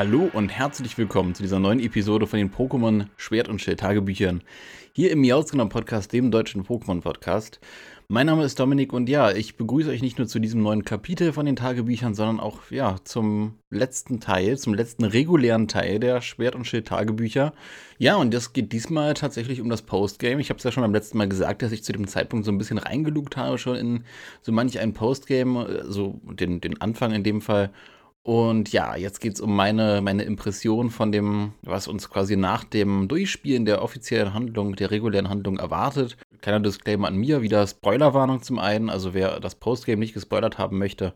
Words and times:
Hallo 0.00 0.30
und 0.32 0.48
herzlich 0.48 0.96
willkommen 0.96 1.34
zu 1.34 1.42
dieser 1.42 1.58
neuen 1.58 1.78
Episode 1.78 2.26
von 2.26 2.38
den 2.38 2.50
Pokémon 2.50 3.04
Schwert 3.18 3.50
und 3.50 3.60
Schild 3.60 3.80
Tagebüchern. 3.80 4.42
Hier 4.94 5.10
im 5.10 5.20
Miausgenommen 5.20 5.68
Podcast, 5.68 6.14
dem 6.14 6.30
deutschen 6.30 6.64
Pokémon 6.64 7.02
Podcast. 7.02 7.60
Mein 8.08 8.24
Name 8.24 8.44
ist 8.44 8.58
Dominik 8.58 8.94
und 8.94 9.10
ja, 9.10 9.30
ich 9.30 9.58
begrüße 9.58 9.90
euch 9.90 10.00
nicht 10.00 10.16
nur 10.16 10.26
zu 10.26 10.38
diesem 10.38 10.62
neuen 10.62 10.86
Kapitel 10.86 11.34
von 11.34 11.44
den 11.44 11.54
Tagebüchern, 11.54 12.14
sondern 12.14 12.40
auch 12.40 12.70
ja 12.70 12.96
zum 13.04 13.58
letzten 13.68 14.20
Teil, 14.20 14.56
zum 14.56 14.72
letzten 14.72 15.04
regulären 15.04 15.68
Teil 15.68 16.00
der 16.00 16.22
Schwert 16.22 16.54
und 16.54 16.64
Schild 16.64 16.88
Tagebücher. 16.88 17.52
Ja, 17.98 18.16
und 18.16 18.32
das 18.32 18.54
geht 18.54 18.72
diesmal 18.72 19.12
tatsächlich 19.12 19.60
um 19.60 19.68
das 19.68 19.82
Postgame. 19.82 20.40
Ich 20.40 20.48
habe 20.48 20.56
es 20.56 20.64
ja 20.64 20.72
schon 20.72 20.82
beim 20.82 20.94
letzten 20.94 21.18
Mal 21.18 21.28
gesagt, 21.28 21.60
dass 21.60 21.72
ich 21.72 21.84
zu 21.84 21.92
dem 21.92 22.08
Zeitpunkt 22.08 22.46
so 22.46 22.52
ein 22.52 22.56
bisschen 22.56 22.78
reingelugt 22.78 23.36
habe 23.36 23.58
schon 23.58 23.76
in 23.76 24.04
so 24.40 24.50
manch 24.50 24.78
ein 24.78 24.94
Postgame, 24.94 25.84
so 25.86 26.22
den, 26.24 26.62
den 26.62 26.80
Anfang 26.80 27.12
in 27.12 27.22
dem 27.22 27.42
Fall. 27.42 27.70
Und 28.22 28.70
ja, 28.72 28.96
jetzt 28.96 29.20
geht 29.20 29.34
es 29.34 29.40
um 29.40 29.56
meine, 29.56 30.02
meine 30.02 30.24
Impression 30.24 30.90
von 30.90 31.10
dem, 31.10 31.54
was 31.62 31.88
uns 31.88 32.10
quasi 32.10 32.36
nach 32.36 32.64
dem 32.64 33.08
Durchspielen 33.08 33.64
der 33.64 33.82
offiziellen 33.82 34.34
Handlung, 34.34 34.76
der 34.76 34.90
regulären 34.90 35.30
Handlung 35.30 35.58
erwartet. 35.58 36.18
Kleiner 36.42 36.60
Disclaimer 36.60 37.08
an 37.08 37.16
mir, 37.16 37.40
wieder 37.40 37.66
Spoilerwarnung 37.66 38.42
zum 38.42 38.58
einen. 38.58 38.90
Also 38.90 39.14
wer 39.14 39.40
das 39.40 39.54
Postgame 39.54 40.00
nicht 40.00 40.12
gespoilert 40.12 40.58
haben 40.58 40.78
möchte, 40.78 41.14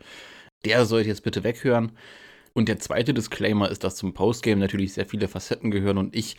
der 0.64 0.86
sollte 0.86 1.08
jetzt 1.10 1.24
bitte 1.24 1.44
weghören. 1.44 1.92
Und 2.54 2.68
der 2.68 2.78
zweite 2.78 3.12
Disclaimer 3.12 3.70
ist, 3.70 3.84
dass 3.84 3.96
zum 3.96 4.14
Postgame 4.14 4.60
natürlich 4.60 4.94
sehr 4.94 5.06
viele 5.06 5.28
Facetten 5.28 5.70
gehören 5.70 5.98
und 5.98 6.16
ich 6.16 6.38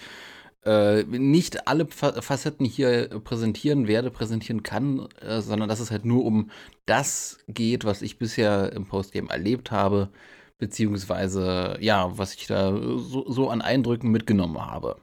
äh, 0.65 1.03
nicht 1.03 1.67
alle 1.67 1.85
Facetten 1.85 2.65
hier 2.65 3.09
präsentieren 3.23 3.87
werde, 3.87 4.09
präsentieren 4.09 4.63
kann, 4.63 5.07
äh, 5.21 5.41
sondern 5.41 5.69
dass 5.69 5.79
es 5.79 5.91
halt 5.91 6.05
nur 6.05 6.25
um 6.25 6.49
das 6.87 7.37
geht, 7.47 7.85
was 7.85 8.01
ich 8.01 8.17
bisher 8.17 8.73
im 8.73 8.87
Postgame 8.87 9.29
erlebt 9.29 9.69
habe 9.69 10.09
beziehungsweise 10.57 11.77
ja, 11.79 12.17
was 12.17 12.33
ich 12.35 12.47
da 12.47 12.71
so, 12.97 13.29
so 13.29 13.49
an 13.49 13.61
Eindrücken 13.61 14.11
mitgenommen 14.11 14.59
habe. 14.65 15.01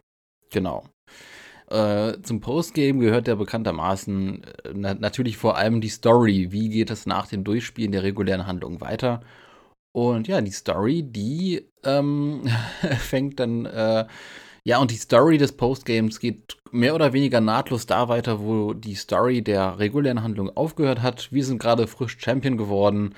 Genau. 0.51 0.85
Äh, 1.73 2.21
zum 2.23 2.41
Postgame 2.41 2.99
gehört 3.01 3.29
ja 3.29 3.35
bekanntermaßen 3.35 4.45
äh, 4.45 4.73
na 4.75 4.95
natürlich 4.95 5.39
vor 5.39 5.57
allem 5.57 5.81
die 5.81 5.89
Story. 5.89 6.49
Wie 6.51 6.69
geht 6.69 6.91
es 6.91 7.07
nach 7.07 7.27
dem 7.27 7.45
Durchspielen 7.45 7.93
der 7.93 8.03
regulären 8.03 8.47
Handlung 8.47 8.81
weiter? 8.81 9.23
Und 9.93 10.29
ja, 10.29 10.41
die 10.41 10.51
Story, 10.51 11.03
die 11.03 11.67
ähm, 11.85 12.43
fängt 12.99 13.41
dann, 13.41 13.67
äh, 13.67 14.07
ja, 14.65 14.79
und 14.79 14.91
die 14.91 14.97
Story 14.97 15.39
des 15.39 15.53
Postgames 15.53 16.21
geht 16.21 16.57
mehr 16.71 16.95
oder 16.95 17.13
weniger 17.13 17.41
nahtlos 17.41 17.87
da 17.87 18.09
weiter, 18.09 18.41
wo 18.41 18.75
die 18.75 18.95
Story 18.95 19.43
der 19.43 19.79
regulären 19.79 20.23
Handlung 20.23 20.55
aufgehört 20.57 21.03
hat. 21.03 21.33
Wir 21.33 21.45
sind 21.45 21.59
gerade 21.59 21.87
frisch 21.87 22.19
Champion 22.19 22.57
geworden. 22.57 23.15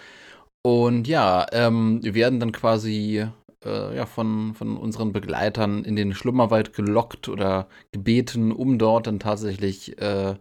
Und 0.66 1.06
ja, 1.08 1.46
ähm, 1.52 2.02
wir 2.02 2.14
werden 2.14 2.40
dann 2.40 2.50
quasi 2.50 3.26
äh, 3.64 3.96
ja, 3.96 4.06
von, 4.06 4.54
von 4.54 4.78
unseren 4.78 5.12
Begleitern 5.12 5.84
in 5.84 5.94
den 5.94 6.14
Schlummerwald 6.14 6.72
gelockt 6.72 7.28
oder 7.28 7.68
gebeten, 7.92 8.50
um 8.50 8.78
dort 8.78 9.06
dann 9.06 9.20
tatsächlich 9.20 10.00
äh, 10.00 10.36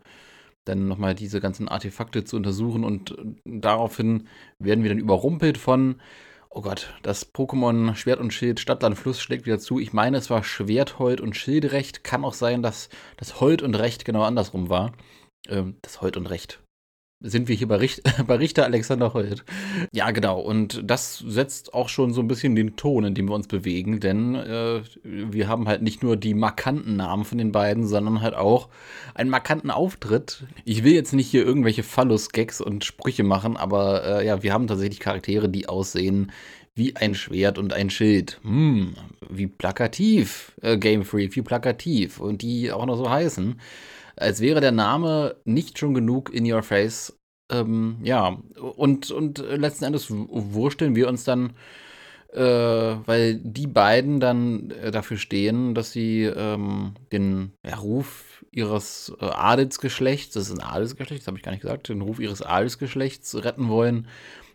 dann 0.64 0.88
nochmal 0.88 1.14
diese 1.14 1.42
ganzen 1.42 1.68
Artefakte 1.68 2.24
zu 2.24 2.38
untersuchen. 2.38 2.86
Und 2.86 3.18
daraufhin 3.44 4.30
werden 4.60 4.84
wir 4.84 4.92
dann 4.92 5.00
überrumpelt 5.00 5.58
von, 5.58 6.02
oh 6.50 6.62
Gott, 6.62 6.94
das 7.04 7.34
Pokémon 7.34 7.94
Schwert 7.96 8.22
und 8.22 8.34
Schild 8.34 8.62
Stadtland 8.62 8.98
Fluss 8.98 9.22
schlägt 9.22 9.46
wieder 9.46 9.60
zu. 9.60 9.78
Ich 9.78 9.92
meine, 9.92 10.16
es 10.16 10.30
war 10.30 10.44
Schwerthold 10.46 11.20
und 11.20 11.36
Schildrecht. 11.36 12.06
Kann 12.06 12.24
auch 12.24 12.34
sein, 12.34 12.64
dass 12.64 12.88
das 13.18 13.42
Hold 13.42 13.62
und 13.62 13.76
Recht 13.76 14.06
genau 14.06 14.24
andersrum 14.24 14.70
war. 14.70 14.94
Ähm, 15.50 15.76
das 15.82 16.02
Hold 16.02 16.16
und 16.16 16.28
Recht 16.28 16.63
sind 17.24 17.48
wir 17.48 17.56
hier 17.56 17.68
bei, 17.68 17.78
Richt 17.78 18.04
bei 18.28 18.36
Richter 18.36 18.66
Alexander 18.66 19.14
Holt. 19.14 19.44
Ja, 19.92 20.12
genau. 20.12 20.40
Und 20.40 20.82
das 20.84 21.18
setzt 21.20 21.74
auch 21.74 21.90
schon 21.90 22.14
so 22.14 22.22
ein 22.22 22.28
bisschen 22.28 22.56
den 22.56 22.76
Ton, 22.76 23.06
in 23.06 23.16
dem 23.16 23.30
wir 23.30 23.36
uns 23.36 23.48
bewegen, 23.48 24.00
denn 24.00 24.36
äh, 24.36 24.82
wir 25.04 25.48
haben 25.48 25.68
halt 25.68 25.82
nicht 25.82 26.04
nur 26.04 26.18
die 26.18 26.34
markanten 26.34 26.98
Namen 26.98 27.24
von 27.24 27.38
den 27.38 27.52
beiden, 27.52 27.88
sondern 27.88 28.22
halt 28.22 28.36
auch 28.36 28.68
einen 29.16 29.30
markanten 29.30 29.72
Auftritt. 29.72 30.44
Ich 30.66 30.84
will 30.84 30.94
jetzt 30.94 31.14
nicht 31.14 31.28
hier 31.28 31.46
irgendwelche 31.46 31.84
Phallus-Gags 31.84 32.62
und 32.62 32.84
Sprüche 32.84 33.24
machen, 33.24 33.58
aber 33.58 34.22
äh, 34.22 34.26
ja, 34.28 34.44
wir 34.44 34.54
haben 34.54 34.68
tatsächlich 34.68 35.00
Charaktere, 35.00 35.50
die 35.50 35.70
aussehen 35.70 36.32
wie 36.76 36.96
ein 36.96 37.14
Schwert 37.16 37.58
und 37.58 37.72
ein 37.72 37.90
Schild. 37.90 38.40
Hm, 38.44 38.96
wie 39.30 39.48
plakativ, 39.48 40.54
äh, 40.62 40.78
Game 40.78 41.06
Freak, 41.06 41.36
wie 41.36 41.42
plakativ. 41.42 42.20
Und 42.20 42.42
die 42.42 42.72
auch 42.72 42.86
noch 42.86 42.98
so 42.98 43.10
heißen 43.10 43.60
als 44.16 44.42
wäre 44.42 44.62
der 44.62 44.72
Name 44.72 45.36
nicht 45.46 45.80
schon 45.80 45.94
genug 45.94 46.34
in 46.34 46.52
your 46.52 46.64
face. 46.64 47.18
Ähm, 47.52 47.98
ja, 48.04 48.38
und, 48.76 49.12
und 49.12 49.38
letzten 49.40 49.86
Endes 49.86 50.08
wursteln 50.10 50.96
wir 50.96 51.08
uns 51.08 51.24
dann, 51.24 51.54
äh, 52.32 52.42
weil 52.42 53.36
die 53.36 53.68
beiden 53.68 54.20
dann 54.20 54.72
äh, 54.72 54.92
dafür 54.92 55.18
stehen, 55.18 55.76
dass 55.76 55.92
sie 55.92 56.24
ähm, 56.24 56.94
den 57.12 57.52
Ruf 57.82 58.46
ihres 58.52 59.14
äh, 59.20 59.26
Adelsgeschlechts, 59.26 60.34
das 60.34 60.50
ist 60.50 60.60
ein 60.60 60.66
Adelsgeschlecht, 60.66 61.22
das 61.22 61.28
habe 61.28 61.38
ich 61.38 61.44
gar 61.44 61.52
nicht 61.52 61.62
gesagt, 61.62 61.90
den 61.90 62.02
Ruf 62.02 62.20
ihres 62.20 62.42
Adelsgeschlechts 62.42 63.44
retten 63.44 63.70
wollen 63.70 64.08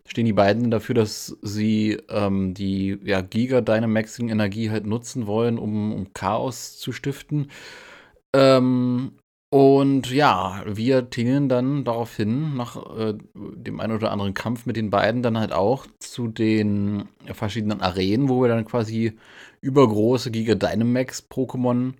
stehen 0.09 0.25
die 0.25 0.33
beiden 0.33 0.71
dafür, 0.71 0.95
dass 0.95 1.37
sie 1.43 1.99
ähm, 2.09 2.55
die 2.55 2.99
ja, 3.05 3.21
Giga-Dynamaxing-Energie 3.21 4.71
halt 4.71 4.87
nutzen 4.87 5.27
wollen, 5.27 5.59
um, 5.59 5.93
um 5.93 6.13
Chaos 6.15 6.79
zu 6.79 6.93
stiften. 6.93 7.51
Ähm, 8.33 9.18
und 9.51 10.11
ja, 10.11 10.63
wir 10.67 11.09
tingeln 11.09 11.49
dann 11.49 11.85
daraufhin 11.85 12.55
nach 12.55 12.77
äh, 12.99 13.15
dem 13.35 13.81
einen 13.81 13.95
oder 13.95 14.11
anderen 14.11 14.35
Kampf 14.35 14.67
mit 14.67 14.77
den 14.77 14.91
beiden 14.91 15.23
dann 15.23 15.39
halt 15.39 15.53
auch 15.53 15.87
zu 16.01 16.29
den 16.29 17.09
verschiedenen 17.33 17.81
Arenen, 17.81 18.29
wo 18.29 18.43
wir 18.43 18.49
dann 18.49 18.67
quasi 18.67 19.17
übergroße 19.63 20.31
Giga 20.31 20.55
Dynamax 20.55 21.29
Pokémon 21.31 21.95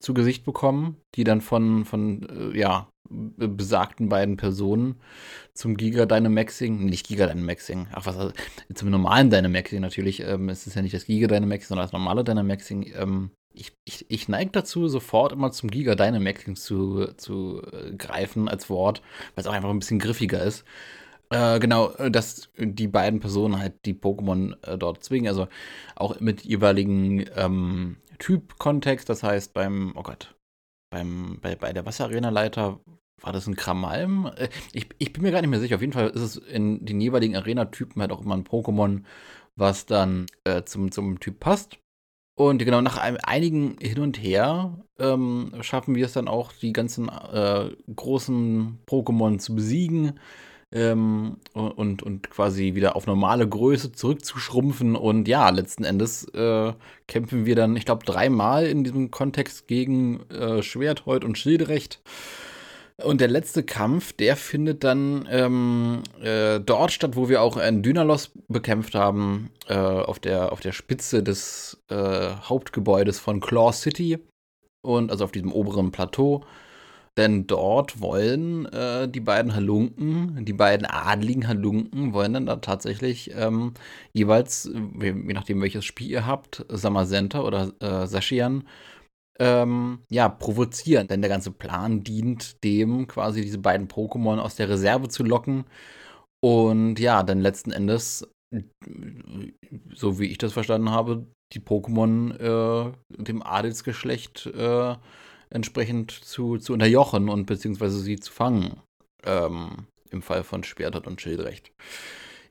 zu 0.00 0.12
Gesicht 0.12 0.44
bekommen, 0.44 0.96
die 1.14 1.22
dann 1.22 1.40
von, 1.40 1.84
von 1.84 2.52
äh, 2.52 2.58
ja, 2.58 2.88
besagten 3.08 4.08
beiden 4.08 4.36
Personen 4.36 4.96
zum 5.54 5.76
Giga 5.76 6.06
Dynamaxing, 6.06 6.84
nicht 6.84 7.06
Giga 7.06 7.28
Dynamaxing, 7.28 7.88
ach 7.92 8.06
was, 8.06 8.16
also, 8.16 8.32
zum 8.74 8.90
normalen 8.90 9.30
Dynamaxing 9.30 9.80
natürlich, 9.80 10.20
ähm, 10.20 10.48
es 10.48 10.66
ist 10.66 10.74
ja 10.74 10.82
nicht 10.82 10.94
das 10.94 11.04
Giga 11.04 11.28
Dynamaxing, 11.28 11.68
sondern 11.68 11.84
das 11.84 11.92
normale 11.92 12.24
Dynamaxing, 12.24 12.92
ähm, 12.96 13.30
ich, 13.54 13.72
ich, 13.84 14.06
ich 14.08 14.28
neige 14.28 14.50
dazu, 14.50 14.88
sofort 14.88 15.32
immer 15.32 15.52
zum 15.52 15.70
Giga 15.70 15.94
Dynamaxing 15.94 16.56
zu, 16.56 17.06
zu 17.16 17.62
äh, 17.72 17.92
greifen 17.92 18.48
als 18.48 18.70
Wort, 18.70 19.02
weil 19.34 19.42
es 19.42 19.46
auch 19.46 19.52
einfach 19.52 19.70
ein 19.70 19.78
bisschen 19.78 19.98
griffiger 19.98 20.42
ist. 20.42 20.64
Äh, 21.30 21.60
genau, 21.60 21.90
äh, 21.92 22.10
dass 22.10 22.50
die 22.58 22.88
beiden 22.88 23.20
Personen 23.20 23.58
halt 23.58 23.86
die 23.86 23.94
Pokémon 23.94 24.54
äh, 24.66 24.76
dort 24.76 25.02
zwingen, 25.02 25.28
also 25.28 25.48
auch 25.96 26.20
mit 26.20 26.42
jeweiligen 26.42 27.24
ähm, 27.36 27.96
Typ-Kontext, 28.18 29.08
das 29.08 29.22
heißt 29.22 29.54
beim, 29.54 29.92
oh 29.96 30.02
Gott, 30.02 30.34
beim, 30.90 31.38
bei, 31.40 31.56
bei 31.56 31.72
der 31.72 31.86
Wasserarena-Leiter 31.86 32.80
war 33.22 33.32
das 33.32 33.46
ein 33.46 33.56
Kramalm? 33.56 34.30
Äh, 34.36 34.48
ich, 34.72 34.88
ich 34.98 35.12
bin 35.12 35.22
mir 35.22 35.32
gar 35.32 35.40
nicht 35.40 35.50
mehr 35.50 35.60
sicher. 35.60 35.76
Auf 35.76 35.80
jeden 35.80 35.92
Fall 35.92 36.10
ist 36.10 36.20
es 36.20 36.36
in 36.36 36.84
den 36.84 37.00
jeweiligen 37.00 37.36
Arena-Typen 37.36 38.02
halt 38.02 38.12
auch 38.12 38.22
immer 38.22 38.36
ein 38.36 38.44
Pokémon, 38.44 39.02
was 39.56 39.86
dann 39.86 40.26
äh, 40.44 40.64
zum, 40.64 40.92
zum 40.92 41.20
Typ 41.20 41.40
passt. 41.40 41.78
Und 42.48 42.58
genau, 42.64 42.80
nach 42.80 42.98
einigen 42.98 43.76
Hin 43.80 44.00
und 44.00 44.22
Her 44.22 44.78
ähm, 44.98 45.52
schaffen 45.60 45.94
wir 45.94 46.06
es 46.06 46.12
dann 46.12 46.28
auch, 46.28 46.52
die 46.52 46.72
ganzen 46.72 47.08
äh, 47.08 47.70
großen 47.94 48.78
Pokémon 48.86 49.38
zu 49.38 49.54
besiegen 49.54 50.18
ähm, 50.72 51.36
und, 51.52 52.02
und 52.02 52.30
quasi 52.30 52.74
wieder 52.74 52.96
auf 52.96 53.06
normale 53.06 53.48
Größe 53.48 53.92
zurückzuschrumpfen. 53.92 54.96
Und 54.96 55.28
ja, 55.28 55.50
letzten 55.50 55.84
Endes 55.84 56.24
äh, 56.34 56.72
kämpfen 57.06 57.46
wir 57.46 57.56
dann, 57.56 57.76
ich 57.76 57.84
glaube, 57.84 58.04
dreimal 58.04 58.66
in 58.66 58.84
diesem 58.84 59.10
Kontext 59.10 59.68
gegen 59.68 60.28
äh, 60.30 60.62
Schwerthold 60.62 61.24
und 61.24 61.38
Schildrecht. 61.38 62.00
Und 63.04 63.20
der 63.20 63.28
letzte 63.28 63.62
Kampf, 63.62 64.12
der 64.12 64.36
findet 64.36 64.84
dann 64.84 65.28
ähm, 65.30 66.02
äh, 66.22 66.60
dort 66.60 66.92
statt, 66.92 67.16
wo 67.16 67.28
wir 67.28 67.42
auch 67.42 67.56
einen 67.56 67.82
Dynalos 67.82 68.32
bekämpft 68.48 68.94
haben, 68.94 69.50
äh, 69.68 69.74
auf, 69.74 70.18
der, 70.18 70.52
auf 70.52 70.60
der 70.60 70.72
Spitze 70.72 71.22
des 71.22 71.82
äh, 71.88 72.30
Hauptgebäudes 72.42 73.18
von 73.18 73.40
Claw 73.40 73.72
City. 73.72 74.18
Und 74.84 75.10
also 75.10 75.24
auf 75.24 75.32
diesem 75.32 75.52
oberen 75.52 75.92
Plateau. 75.92 76.44
Denn 77.18 77.46
dort 77.46 78.00
wollen 78.00 78.66
äh, 78.66 79.06
die 79.06 79.20
beiden 79.20 79.54
Halunken, 79.54 80.44
die 80.46 80.54
beiden 80.54 80.86
adligen 80.86 81.46
Halunken, 81.46 82.14
wollen 82.14 82.32
dann 82.32 82.46
da 82.46 82.56
tatsächlich 82.56 83.32
ähm, 83.36 83.74
jeweils, 84.14 84.70
je 84.98 85.12
nachdem 85.12 85.60
welches 85.60 85.84
Spiel 85.84 86.10
ihr 86.10 86.26
habt, 86.26 86.64
Samazenta 86.70 87.42
oder 87.42 87.72
äh, 87.80 88.06
Sashian, 88.06 88.64
ähm, 89.38 90.00
ja, 90.10 90.28
provozieren. 90.28 91.08
Denn 91.08 91.22
der 91.22 91.30
ganze 91.30 91.50
Plan 91.50 92.02
dient 92.04 92.62
dem, 92.64 93.06
quasi 93.06 93.42
diese 93.42 93.58
beiden 93.58 93.88
Pokémon 93.88 94.38
aus 94.38 94.56
der 94.56 94.68
Reserve 94.68 95.08
zu 95.08 95.24
locken. 95.24 95.64
Und 96.44 96.98
ja, 96.98 97.22
dann 97.22 97.40
letzten 97.40 97.70
Endes, 97.70 98.28
so 99.94 100.18
wie 100.18 100.26
ich 100.26 100.38
das 100.38 100.52
verstanden 100.52 100.90
habe, 100.90 101.26
die 101.52 101.60
Pokémon 101.60 102.34
äh, 102.38 102.92
dem 103.10 103.42
Adelsgeschlecht 103.42 104.46
äh, 104.46 104.96
entsprechend 105.50 106.10
zu, 106.10 106.58
zu 106.58 106.72
unterjochen 106.72 107.28
und 107.28 107.46
beziehungsweise 107.46 107.98
sie 107.98 108.16
zu 108.16 108.32
fangen. 108.32 108.80
Ähm, 109.24 109.86
Im 110.10 110.22
Fall 110.22 110.44
von 110.44 110.64
Schwertert 110.64 111.06
und 111.06 111.20
Schildrecht. 111.20 111.72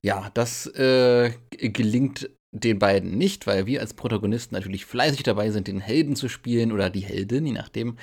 Ja, 0.04 0.30
das 0.34 0.68
äh, 0.68 1.34
gelingt 1.52 2.30
den 2.52 2.80
beiden 2.80 3.18
nicht, 3.18 3.48
weil 3.48 3.66
wir 3.66 3.80
als 3.80 3.94
Protagonisten 3.94 4.56
natürlich 4.56 4.86
fleißig 4.86 5.24
dabei 5.24 5.52
sind, 5.52 5.68
den 5.68 5.80
Helden 5.80 6.16
zu 6.16 6.28
spielen 6.28 6.72
oder 6.72 6.90
die 6.90 7.00
Heldin, 7.00 7.46
je 7.46 7.54
nachdem. 7.54 7.98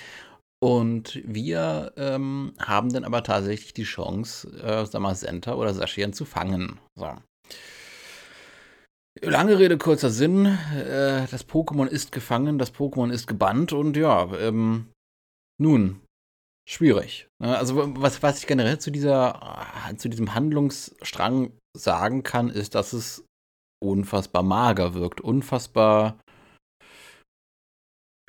Und 0.60 1.20
wir 1.24 1.92
ähm, 1.96 2.52
haben 2.58 2.92
dann 2.92 3.04
aber 3.04 3.22
tatsächlich 3.22 3.74
die 3.74 3.84
Chance, 3.84 4.48
äh, 4.60 4.84
Samasenta 4.86 5.54
oder 5.54 5.72
Saschian 5.72 6.12
zu 6.12 6.24
fangen. 6.24 6.80
So. 6.96 7.14
Lange 9.20 9.58
Rede, 9.58 9.78
kurzer 9.78 10.10
Sinn. 10.10 10.46
Äh, 10.46 11.26
das 11.30 11.46
Pokémon 11.46 11.86
ist 11.86 12.10
gefangen, 12.10 12.58
das 12.58 12.74
Pokémon 12.74 13.10
ist 13.10 13.26
gebannt 13.26 13.72
und 13.72 13.96
ja, 13.96 14.32
ähm, 14.38 14.86
nun, 15.60 16.00
schwierig. 16.68 17.28
Ne? 17.40 17.56
Also 17.56 17.94
was, 17.96 18.22
was 18.22 18.40
ich 18.40 18.46
generell 18.46 18.78
zu 18.78 18.90
dieser, 18.90 19.40
zu 19.96 20.08
diesem 20.08 20.34
Handlungsstrang 20.34 21.52
sagen 21.76 22.22
kann, 22.22 22.50
ist, 22.50 22.74
dass 22.74 22.92
es 22.92 23.24
unfassbar 23.80 24.42
mager 24.42 24.94
wirkt, 24.94 25.20
unfassbar 25.20 26.18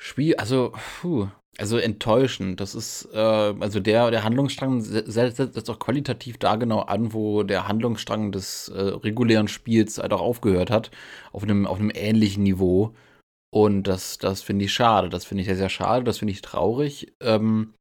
Spiel, 0.02 0.34
also, 0.36 0.72
puh, 1.00 1.28
also 1.58 1.76
enttäuschend. 1.76 2.58
Das 2.58 2.74
ist, 2.74 3.08
äh, 3.12 3.18
also 3.18 3.80
der, 3.80 4.10
der 4.10 4.24
Handlungsstrang 4.24 4.80
setzt, 4.80 5.36
setzt 5.36 5.70
auch 5.70 5.78
qualitativ 5.78 6.38
da 6.38 6.56
genau 6.56 6.80
an, 6.80 7.12
wo 7.12 7.42
der 7.42 7.68
Handlungsstrang 7.68 8.32
des 8.32 8.68
äh, 8.68 8.80
regulären 8.80 9.46
Spiels 9.46 9.98
halt 9.98 10.14
auch 10.14 10.22
aufgehört 10.22 10.70
hat, 10.70 10.90
auf 11.32 11.42
einem, 11.42 11.66
auf 11.66 11.78
einem 11.78 11.92
ähnlichen 11.94 12.44
Niveau. 12.44 12.94
Und 13.52 13.82
das, 13.84 14.16
das 14.18 14.42
finde 14.42 14.64
ich 14.64 14.72
schade. 14.72 15.10
Das 15.10 15.26
finde 15.26 15.42
ich 15.42 15.48
sehr, 15.48 15.56
sehr 15.56 15.68
schade. 15.68 16.04
Das 16.04 16.18
finde 16.18 16.32
ich 16.32 16.40
traurig. 16.40 17.12
Ähm, 17.20 17.74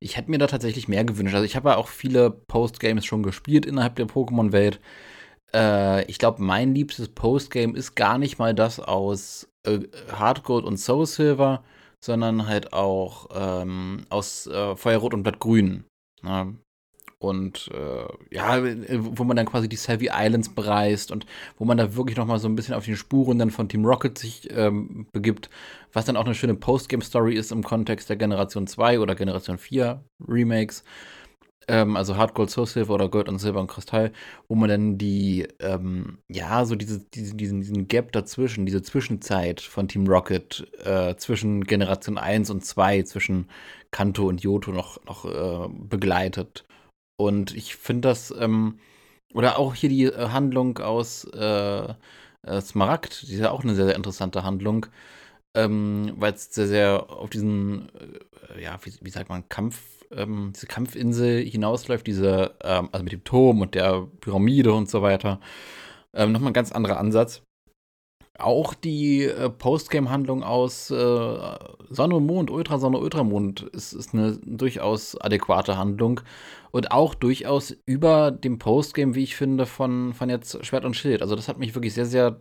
ich 0.00 0.16
hätte 0.16 0.30
mir 0.30 0.38
da 0.38 0.46
tatsächlich 0.46 0.88
mehr 0.88 1.04
gewünscht. 1.04 1.34
Also 1.34 1.44
ich 1.44 1.56
habe 1.56 1.70
ja 1.70 1.76
auch 1.76 1.88
viele 1.88 2.30
Postgames 2.30 3.04
schon 3.04 3.22
gespielt 3.22 3.66
innerhalb 3.66 3.96
der 3.96 4.06
Pokémon-Welt. 4.06 4.80
Äh, 5.54 6.04
ich 6.04 6.18
glaube, 6.18 6.42
mein 6.42 6.74
liebstes 6.74 7.08
Postgame 7.08 7.76
ist 7.76 7.94
gar 7.94 8.18
nicht 8.18 8.38
mal 8.38 8.54
das 8.54 8.80
aus 8.80 9.48
äh, 9.66 9.80
Hardgold 10.12 10.64
und 10.64 10.78
Soul 10.78 11.06
Silver, 11.06 11.62
sondern 12.02 12.46
halt 12.46 12.72
auch 12.72 13.28
ähm, 13.34 14.04
aus 14.08 14.46
äh, 14.46 14.76
Feuerrot 14.76 15.14
und 15.14 15.22
Blattgrün. 15.22 15.84
Ne? 16.22 16.56
Und 17.22 17.70
äh, 17.74 18.34
ja, 18.34 18.62
wo 18.98 19.24
man 19.24 19.36
dann 19.36 19.44
quasi 19.44 19.68
die 19.68 19.76
Savvy 19.76 20.08
Islands 20.10 20.48
bereist 20.48 21.10
und 21.12 21.26
wo 21.58 21.66
man 21.66 21.76
da 21.76 21.94
wirklich 21.94 22.16
nochmal 22.16 22.38
so 22.38 22.48
ein 22.48 22.56
bisschen 22.56 22.74
auf 22.74 22.86
die 22.86 22.96
Spuren 22.96 23.38
dann 23.38 23.50
von 23.50 23.68
Team 23.68 23.84
Rocket 23.84 24.16
sich 24.16 24.48
ähm, 24.50 25.06
begibt, 25.12 25.50
was 25.92 26.06
dann 26.06 26.16
auch 26.16 26.24
eine 26.24 26.34
schöne 26.34 26.54
Postgame-Story 26.54 27.34
ist 27.34 27.52
im 27.52 27.62
Kontext 27.62 28.08
der 28.08 28.16
Generation 28.16 28.66
2 28.66 29.00
oder 29.00 29.14
Generation 29.14 29.58
4 29.58 30.02
Remakes 30.26 30.82
ähm, 31.70 31.96
also 31.96 32.16
Hard 32.16 32.34
Gold, 32.34 32.50
Soul 32.50 32.66
Silver 32.66 32.94
oder 32.94 33.08
Gold 33.08 33.28
und 33.28 33.38
Silber 33.38 33.60
und 33.60 33.68
Kristall, 33.68 34.12
wo 34.48 34.56
man 34.56 34.68
dann 34.68 34.98
die, 34.98 35.46
ähm, 35.60 36.18
ja, 36.28 36.64
so 36.64 36.74
diese, 36.74 36.98
diese, 37.14 37.36
diesen, 37.36 37.60
diesen 37.60 37.88
Gap 37.88 38.12
dazwischen, 38.12 38.66
diese 38.66 38.82
Zwischenzeit 38.82 39.60
von 39.60 39.86
Team 39.88 40.06
Rocket 40.08 40.66
äh, 40.84 41.14
zwischen 41.16 41.64
Generation 41.64 42.18
1 42.18 42.50
und 42.50 42.64
2, 42.64 43.04
zwischen 43.04 43.48
Kanto 43.92 44.28
und 44.28 44.42
Yoto 44.42 44.72
noch, 44.72 45.04
noch 45.06 45.24
äh, 45.24 45.68
begleitet. 45.88 46.64
Und 47.16 47.54
ich 47.54 47.76
finde 47.76 48.08
das, 48.08 48.34
ähm, 48.38 48.80
oder 49.34 49.58
auch 49.58 49.74
hier 49.74 49.88
die 49.90 50.04
äh, 50.06 50.28
Handlung 50.30 50.78
aus 50.78 51.24
äh, 51.34 51.94
äh, 52.42 52.60
Smaragd, 52.60 53.28
die 53.28 53.34
ist 53.34 53.40
ja 53.40 53.50
auch 53.52 53.62
eine 53.62 53.74
sehr, 53.76 53.86
sehr 53.86 53.96
interessante 53.96 54.42
Handlung, 54.44 54.86
ähm, 55.54 56.14
weil 56.16 56.32
es 56.34 56.52
sehr, 56.54 56.66
sehr 56.68 57.10
auf 57.10 57.30
diesen, 57.30 57.88
äh, 58.56 58.62
ja, 58.62 58.78
wie, 58.84 58.92
wie 59.02 59.10
sagt 59.10 59.28
man, 59.28 59.48
Kampf 59.48 59.99
ähm, 60.14 60.52
diese 60.54 60.66
Kampfinsel 60.66 61.44
hinausläuft, 61.44 62.06
diese, 62.06 62.54
ähm, 62.62 62.88
also 62.92 63.04
mit 63.04 63.12
dem 63.12 63.24
Turm 63.24 63.60
und 63.60 63.74
der 63.74 64.06
Pyramide 64.20 64.72
und 64.72 64.88
so 64.88 65.02
weiter. 65.02 65.40
Ähm, 66.14 66.32
Nochmal 66.32 66.50
ein 66.50 66.54
ganz 66.54 66.72
anderer 66.72 66.98
Ansatz. 66.98 67.42
Auch 68.38 68.72
die 68.72 69.24
äh, 69.24 69.50
Postgame-Handlung 69.50 70.42
aus 70.42 70.90
äh, 70.90 71.38
Sonne 71.90 72.16
und 72.16 72.26
Mond, 72.26 72.50
Ultrasonne, 72.50 72.98
Ultramond 72.98 73.62
ist, 73.62 73.92
ist 73.92 74.14
eine 74.14 74.38
durchaus 74.38 75.20
adäquate 75.20 75.76
Handlung. 75.76 76.22
Und 76.70 76.90
auch 76.92 77.14
durchaus 77.14 77.76
über 77.84 78.30
dem 78.30 78.58
Postgame, 78.58 79.14
wie 79.14 79.24
ich 79.24 79.36
finde, 79.36 79.66
von, 79.66 80.14
von 80.14 80.30
jetzt 80.30 80.64
Schwert 80.64 80.84
und 80.84 80.96
Schild. 80.96 81.20
Also 81.20 81.36
das 81.36 81.48
hat 81.48 81.58
mich 81.58 81.74
wirklich 81.74 81.92
sehr, 81.92 82.06
sehr 82.06 82.38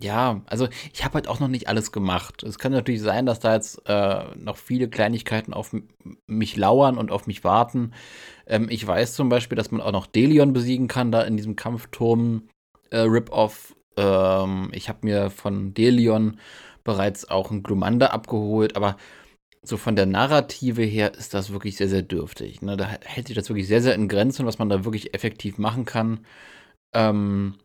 ja, 0.00 0.42
also 0.46 0.68
ich 0.92 1.04
habe 1.04 1.14
halt 1.14 1.28
auch 1.28 1.38
noch 1.38 1.48
nicht 1.48 1.68
alles 1.68 1.92
gemacht. 1.92 2.42
Es 2.42 2.58
kann 2.58 2.72
natürlich 2.72 3.00
sein, 3.00 3.26
dass 3.26 3.38
da 3.38 3.54
jetzt 3.54 3.80
äh, 3.86 4.24
noch 4.36 4.56
viele 4.56 4.88
Kleinigkeiten 4.88 5.54
auf 5.54 5.74
mich 6.26 6.56
lauern 6.56 6.98
und 6.98 7.12
auf 7.12 7.26
mich 7.28 7.44
warten. 7.44 7.92
Ähm, 8.46 8.68
ich 8.70 8.84
weiß 8.84 9.14
zum 9.14 9.28
Beispiel, 9.28 9.56
dass 9.56 9.70
man 9.70 9.80
auch 9.80 9.92
noch 9.92 10.06
Delion 10.06 10.52
besiegen 10.52 10.88
kann, 10.88 11.12
da 11.12 11.22
in 11.22 11.36
diesem 11.36 11.54
Kampfturm 11.54 12.48
äh, 12.90 12.98
Rip-Off. 12.98 13.76
Ähm, 13.96 14.70
ich 14.72 14.88
habe 14.88 14.98
mir 15.02 15.30
von 15.30 15.74
Delion 15.74 16.40
bereits 16.82 17.28
auch 17.30 17.52
ein 17.52 17.62
Glumanda 17.62 18.08
abgeholt, 18.08 18.76
aber 18.76 18.96
so 19.62 19.76
von 19.76 19.96
der 19.96 20.06
Narrative 20.06 20.82
her 20.82 21.14
ist 21.14 21.34
das 21.34 21.52
wirklich 21.52 21.76
sehr, 21.76 21.88
sehr 21.88 22.02
dürftig. 22.02 22.62
Ne? 22.62 22.76
Da 22.76 22.86
hält 22.86 23.28
sich 23.28 23.36
das 23.36 23.48
wirklich 23.48 23.68
sehr, 23.68 23.80
sehr 23.80 23.94
in 23.94 24.08
Grenzen, 24.08 24.44
was 24.44 24.58
man 24.58 24.68
da 24.68 24.84
wirklich 24.84 25.14
effektiv 25.14 25.56
machen 25.56 25.84
kann. 25.84 26.26
Ähm, 26.92 27.58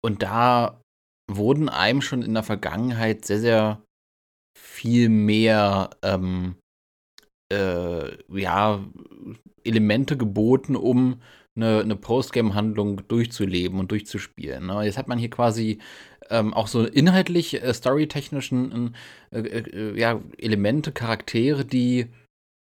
und 0.00 0.22
da 0.22 0.80
wurden 1.28 1.68
einem 1.68 2.02
schon 2.02 2.22
in 2.22 2.34
der 2.34 2.42
Vergangenheit 2.42 3.24
sehr, 3.24 3.40
sehr 3.40 3.82
viel 4.56 5.08
mehr 5.08 5.90
ähm, 6.02 6.56
äh, 7.52 8.40
ja, 8.40 8.84
Elemente 9.64 10.16
geboten, 10.16 10.76
um 10.76 11.20
eine, 11.56 11.80
eine 11.80 11.96
Postgame-Handlung 11.96 13.06
durchzuleben 13.08 13.78
und 13.80 13.90
durchzuspielen. 13.90 14.66
Ne? 14.66 14.84
Jetzt 14.84 14.98
hat 14.98 15.08
man 15.08 15.18
hier 15.18 15.30
quasi 15.30 15.78
ähm, 16.30 16.54
auch 16.54 16.66
so 16.66 16.84
inhaltlich, 16.84 17.62
äh, 17.62 17.72
storytechnischen 17.72 18.94
äh, 19.30 19.38
äh, 19.40 19.98
ja, 19.98 20.20
Elemente, 20.38 20.92
Charaktere, 20.92 21.64
die, 21.64 22.06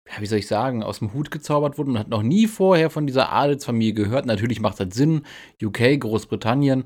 ja, 0.10 0.20
wie 0.22 0.26
soll 0.26 0.40
ich 0.40 0.48
sagen, 0.48 0.84
aus 0.84 1.00
dem 1.00 1.14
Hut 1.14 1.32
gezaubert 1.32 1.78
wurden. 1.78 1.94
Man 1.94 2.02
hat 2.02 2.10
noch 2.10 2.24
nie 2.24 2.48
vorher 2.48 2.90
von 2.90 3.08
dieser 3.08 3.32
Adelsfamilie 3.32 3.94
gehört. 3.94 4.26
Natürlich 4.26 4.60
macht 4.60 4.80
das 4.80 4.94
Sinn. 4.94 5.24
UK, 5.62 6.00
Großbritannien, 6.00 6.84
äh, 6.84 6.86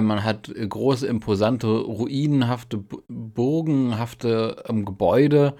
man 0.00 0.24
hat 0.24 0.48
äh, 0.48 0.66
große, 0.66 1.06
imposante, 1.06 1.66
ruinenhafte, 1.66 2.84
burgenhafte 3.08 4.64
ähm, 4.68 4.84
Gebäude, 4.84 5.56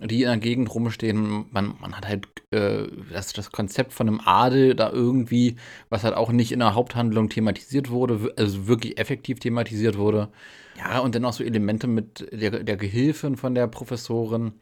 die 0.00 0.22
in 0.22 0.28
der 0.28 0.38
Gegend 0.38 0.72
rumstehen. 0.74 1.46
Man, 1.50 1.74
man 1.80 1.96
hat 1.96 2.06
halt 2.06 2.28
äh, 2.50 2.86
das, 3.12 3.32
das 3.32 3.50
Konzept 3.52 3.92
von 3.92 4.08
einem 4.08 4.20
Adel 4.24 4.74
da 4.74 4.90
irgendwie, 4.90 5.56
was 5.88 6.04
halt 6.04 6.14
auch 6.14 6.30
nicht 6.30 6.52
in 6.52 6.60
der 6.60 6.74
Haupthandlung 6.74 7.28
thematisiert 7.28 7.90
wurde, 7.90 8.32
also 8.36 8.68
wirklich 8.68 8.98
effektiv 8.98 9.40
thematisiert 9.40 9.98
wurde. 9.98 10.28
Ja, 10.76 11.00
und 11.00 11.14
dann 11.14 11.24
auch 11.24 11.32
so 11.32 11.42
Elemente 11.42 11.86
mit 11.86 12.28
der, 12.32 12.62
der 12.62 12.76
Gehilfin 12.76 13.36
von 13.36 13.54
der 13.54 13.66
Professorin 13.66 14.52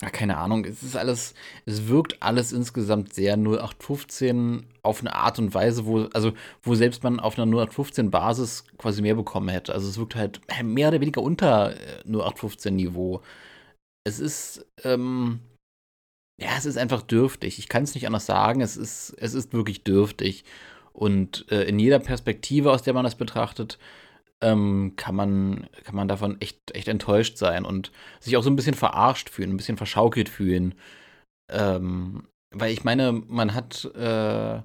ja, 0.00 0.10
keine 0.10 0.36
Ahnung, 0.36 0.64
es 0.64 0.82
ist 0.82 0.96
alles, 0.96 1.34
es 1.66 1.88
wirkt 1.88 2.22
alles 2.22 2.52
insgesamt 2.52 3.14
sehr 3.14 3.34
0815 3.34 4.66
auf 4.82 5.00
eine 5.00 5.14
Art 5.14 5.38
und 5.40 5.54
Weise, 5.54 5.86
wo, 5.86 6.04
also, 6.12 6.32
wo 6.62 6.74
selbst 6.76 7.02
man 7.02 7.18
auf 7.18 7.36
einer 7.36 7.46
0815 7.46 8.10
Basis 8.10 8.64
quasi 8.78 9.02
mehr 9.02 9.16
bekommen 9.16 9.48
hätte. 9.48 9.74
Also 9.74 9.88
es 9.88 9.98
wirkt 9.98 10.14
halt 10.14 10.40
mehr 10.62 10.88
oder 10.88 11.00
weniger 11.00 11.22
unter 11.22 11.74
0815 12.04 12.76
äh. 12.76 13.22
Es 14.04 14.20
ist, 14.20 14.66
ähm, 14.84 15.40
ja, 16.40 16.50
es 16.56 16.64
ist 16.64 16.78
einfach 16.78 17.02
dürftig. 17.02 17.58
Ich 17.58 17.68
kann 17.68 17.82
es 17.82 17.94
nicht 17.94 18.06
anders 18.06 18.26
sagen. 18.26 18.60
Es 18.60 18.76
ist, 18.76 19.16
es 19.18 19.34
ist 19.34 19.52
wirklich 19.52 19.82
dürftig. 19.82 20.44
Und 20.92 21.46
äh, 21.50 21.64
in 21.64 21.78
jeder 21.80 21.98
Perspektive, 21.98 22.70
aus 22.70 22.82
der 22.82 22.94
man 22.94 23.04
das 23.04 23.16
betrachtet, 23.16 23.78
ähm, 24.42 24.94
kann, 24.96 25.14
man, 25.14 25.68
kann 25.84 25.96
man 25.96 26.08
davon 26.08 26.40
echt, 26.40 26.74
echt 26.74 26.88
enttäuscht 26.88 27.36
sein 27.36 27.64
und 27.64 27.92
sich 28.20 28.36
auch 28.36 28.42
so 28.42 28.50
ein 28.50 28.56
bisschen 28.56 28.74
verarscht 28.74 29.30
fühlen, 29.30 29.50
ein 29.50 29.56
bisschen 29.56 29.76
verschaukelt 29.76 30.28
fühlen. 30.28 30.74
Ähm, 31.50 32.28
weil 32.54 32.72
ich 32.72 32.84
meine, 32.84 33.12
man 33.12 33.54
hat, 33.54 33.84
äh, 33.94 34.62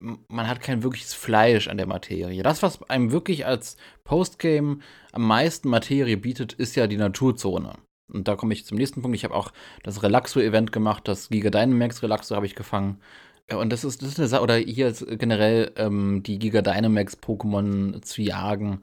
man 0.00 0.48
hat 0.48 0.60
kein 0.60 0.82
wirkliches 0.82 1.14
Fleisch 1.14 1.68
an 1.68 1.76
der 1.76 1.86
Materie. 1.86 2.42
Das, 2.42 2.62
was 2.62 2.82
einem 2.88 3.10
wirklich 3.10 3.46
als 3.46 3.76
Postgame 4.04 4.78
am 5.12 5.26
meisten 5.26 5.68
Materie 5.68 6.16
bietet, 6.16 6.52
ist 6.52 6.76
ja 6.76 6.86
die 6.86 6.96
Naturzone. 6.96 7.74
Und 8.10 8.28
da 8.28 8.36
komme 8.36 8.54
ich 8.54 8.64
zum 8.64 8.78
nächsten 8.78 9.02
Punkt. 9.02 9.16
Ich 9.16 9.24
habe 9.24 9.34
auch 9.34 9.52
das 9.82 10.02
Relaxo-Event 10.02 10.72
gemacht, 10.72 11.08
das 11.08 11.28
Giga 11.28 11.50
Dynamax 11.50 12.02
Relaxo 12.02 12.36
habe 12.36 12.46
ich 12.46 12.54
gefangen. 12.54 13.00
Ja, 13.50 13.56
und 13.56 13.70
das 13.70 13.84
ist, 13.84 14.02
das 14.02 14.10
ist 14.10 14.18
eine 14.18 14.28
Sache, 14.28 14.42
oder 14.42 14.56
hier 14.56 14.92
generell 14.92 15.72
ähm, 15.76 16.22
die 16.22 16.38
Giga 16.38 16.60
Dynamax 16.62 17.16
Pokémon 17.22 18.02
zu 18.02 18.20
jagen. 18.22 18.82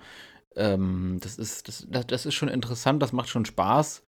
Ähm, 0.55 1.19
das, 1.21 1.37
ist, 1.37 1.67
das, 1.67 1.87
das, 2.07 2.25
ist 2.25 2.33
schon 2.33 2.49
interessant, 2.49 3.01
das 3.01 3.13
macht 3.13 3.29
schon 3.29 3.45
Spaß. 3.45 4.03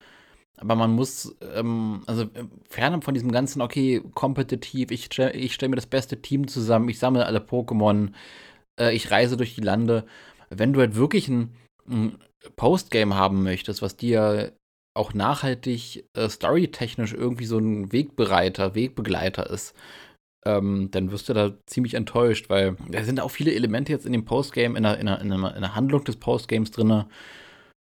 Aber 0.58 0.76
man 0.76 0.92
muss, 0.94 1.36
ähm, 1.56 2.04
also 2.08 2.24
äh, 2.24 2.46
fernab 2.70 3.04
von 3.04 3.14
diesem 3.14 3.32
ganzen, 3.32 3.62
okay, 3.62 4.02
kompetitiv, 4.16 4.92
ich 4.92 5.06
stelle 5.06 5.34
ich 5.34 5.54
stell 5.54 5.70
mir 5.70 5.76
das 5.76 5.86
beste 5.86 6.22
Team 6.22 6.48
zusammen, 6.48 6.90
ich 6.90 7.00
sammle 7.00 7.26
alle 7.26 7.40
Pokémon, 7.40 8.12
äh, 8.80 8.96
ich 8.96 9.12
reise 9.12 9.38
durch 9.38 9.56
die 9.56 9.62
Lande. 9.62 10.06
Wenn 10.50 10.74
du 10.74 10.80
halt 10.80 10.96
wirklich 10.96 11.28
ein, 11.30 11.56
ein 11.88 12.18
Postgame 12.56 13.16
haben 13.16 13.44
möchtest, 13.44 13.82
was 13.84 13.98
dir 13.98 14.54
auch 14.96 15.14
nachhaltig 15.14 16.06
äh, 16.16 16.30
storytechnisch 16.30 17.14
irgendwie 17.14 17.46
so 17.46 17.60
ein 17.60 17.92
Wegbereiter, 17.94 18.74
Wegbegleiter 18.76 19.50
ist, 19.50 19.76
ähm, 20.48 20.89
dann 20.92 21.12
wirst 21.12 21.27
du 21.27 21.34
da 21.34 21.54
ziemlich 21.66 21.94
enttäuscht, 21.94 22.50
weil 22.50 22.77
da 22.89 23.04
sind 23.04 23.20
auch 23.20 23.32
viele 23.32 23.54
Elemente 23.54 23.92
jetzt 23.92 24.06
in 24.06 24.13
dem 24.13 24.25
Postgame, 24.25 24.77
in 24.77 24.84
der, 24.84 24.98
in 24.98 25.06
der, 25.06 25.20
in 25.20 25.30
der, 25.30 25.56
in 25.56 25.62
der 25.62 25.75
Handlung 25.75 26.04
des 26.06 26.16
Postgames 26.16 26.72
drin, 26.72 27.04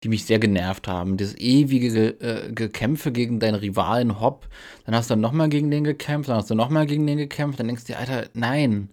die 0.05 0.09
mich 0.09 0.25
sehr 0.25 0.39
genervt 0.39 0.87
haben. 0.87 1.17
Das 1.17 1.37
ewige 1.37 2.21
äh, 2.21 2.53
Gekämpfe 2.53 3.11
gegen 3.11 3.41
deinen 3.41 3.57
Rivalen 3.57 4.21
Hopp, 4.21 4.49
dann 4.85 4.95
hast 4.95 5.11
du 5.11 5.17
nochmal 5.17 5.49
gegen 5.49 5.71
den 5.71 5.85
gekämpft, 5.85 6.29
dann 6.29 6.37
hast 6.37 6.51
du 6.51 6.55
nochmal 6.55 6.87
gegen 6.87 7.07
den 7.07 7.19
gekämpft, 7.19 7.59
dann 7.59 7.67
denkst 7.67 7.85
du 7.85 7.93
dir, 7.93 7.99
Alter, 7.99 8.29
nein. 8.35 8.91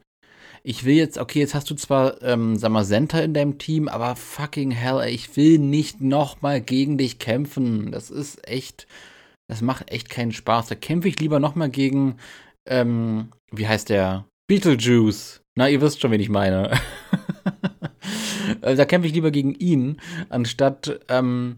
Ich 0.63 0.85
will 0.85 0.95
jetzt, 0.95 1.17
okay, 1.17 1.39
jetzt 1.39 1.55
hast 1.55 1.69
du 1.71 1.75
zwar, 1.75 2.21
ähm, 2.21 2.55
sag 2.55 2.71
mal, 2.71 2.85
Center 2.85 3.23
in 3.23 3.33
deinem 3.33 3.57
Team, 3.57 3.87
aber 3.87 4.15
fucking 4.15 4.69
hell, 4.71 5.01
ich 5.07 5.35
will 5.35 5.57
nicht 5.57 6.01
nochmal 6.01 6.61
gegen 6.61 6.97
dich 6.99 7.17
kämpfen. 7.17 7.91
Das 7.91 8.11
ist 8.11 8.47
echt, 8.47 8.87
das 9.47 9.61
macht 9.61 9.91
echt 9.91 10.09
keinen 10.09 10.31
Spaß. 10.31 10.67
Da 10.67 10.75
kämpfe 10.75 11.07
ich 11.07 11.19
lieber 11.19 11.39
nochmal 11.39 11.69
gegen, 11.69 12.17
ähm, 12.67 13.29
wie 13.51 13.67
heißt 13.67 13.89
der? 13.89 14.25
Beetlejuice. 14.47 15.41
Na, 15.55 15.69
ihr 15.69 15.81
wisst 15.81 16.01
schon, 16.01 16.11
wen 16.11 16.21
ich 16.21 16.29
meine. 16.29 16.71
Da 18.61 18.85
kämpfe 18.85 19.07
ich 19.07 19.13
lieber 19.13 19.31
gegen 19.31 19.55
ihn, 19.55 19.99
anstatt, 20.29 20.99
ähm, 21.09 21.57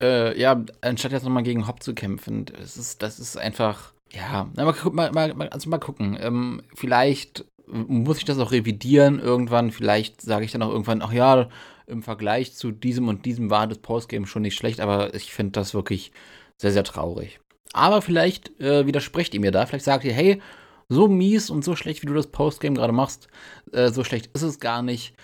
äh, 0.00 0.38
ja, 0.38 0.64
anstatt 0.80 1.12
jetzt 1.12 1.24
nochmal 1.24 1.42
gegen 1.42 1.66
Hopp 1.66 1.82
zu 1.82 1.94
kämpfen. 1.94 2.46
Das 2.46 2.76
ist, 2.76 3.02
das 3.02 3.18
ist 3.18 3.36
einfach, 3.36 3.92
ja, 4.12 4.50
mal, 4.56 5.12
mal, 5.12 5.34
mal, 5.34 5.48
also 5.48 5.68
mal 5.68 5.78
gucken. 5.78 6.16
Ähm, 6.20 6.62
vielleicht 6.74 7.44
muss 7.66 8.18
ich 8.18 8.24
das 8.24 8.38
auch 8.38 8.52
revidieren 8.52 9.18
irgendwann. 9.18 9.72
Vielleicht 9.72 10.22
sage 10.22 10.44
ich 10.44 10.52
dann 10.52 10.62
auch 10.62 10.70
irgendwann, 10.70 11.02
ach 11.02 11.12
ja, 11.12 11.48
im 11.86 12.02
Vergleich 12.02 12.54
zu 12.54 12.72
diesem 12.72 13.08
und 13.08 13.26
diesem 13.26 13.50
war 13.50 13.66
das 13.66 13.78
Postgame 13.78 14.26
schon 14.26 14.42
nicht 14.42 14.56
schlecht, 14.56 14.80
aber 14.80 15.14
ich 15.14 15.32
finde 15.32 15.52
das 15.52 15.74
wirklich 15.74 16.12
sehr, 16.56 16.72
sehr 16.72 16.84
traurig. 16.84 17.40
Aber 17.72 18.00
vielleicht 18.00 18.58
äh, 18.60 18.86
widersprecht 18.86 19.34
ihr 19.34 19.40
mir 19.40 19.52
da. 19.52 19.66
Vielleicht 19.66 19.84
sagt 19.84 20.04
ihr, 20.04 20.12
hey, 20.12 20.40
so 20.88 21.08
mies 21.08 21.50
und 21.50 21.64
so 21.64 21.76
schlecht, 21.76 22.02
wie 22.02 22.06
du 22.06 22.14
das 22.14 22.28
Postgame 22.28 22.76
gerade 22.76 22.92
machst, 22.92 23.28
äh, 23.72 23.90
so 23.90 24.04
schlecht 24.04 24.30
ist 24.34 24.42
es 24.42 24.60
gar 24.60 24.82
nicht. 24.82 25.14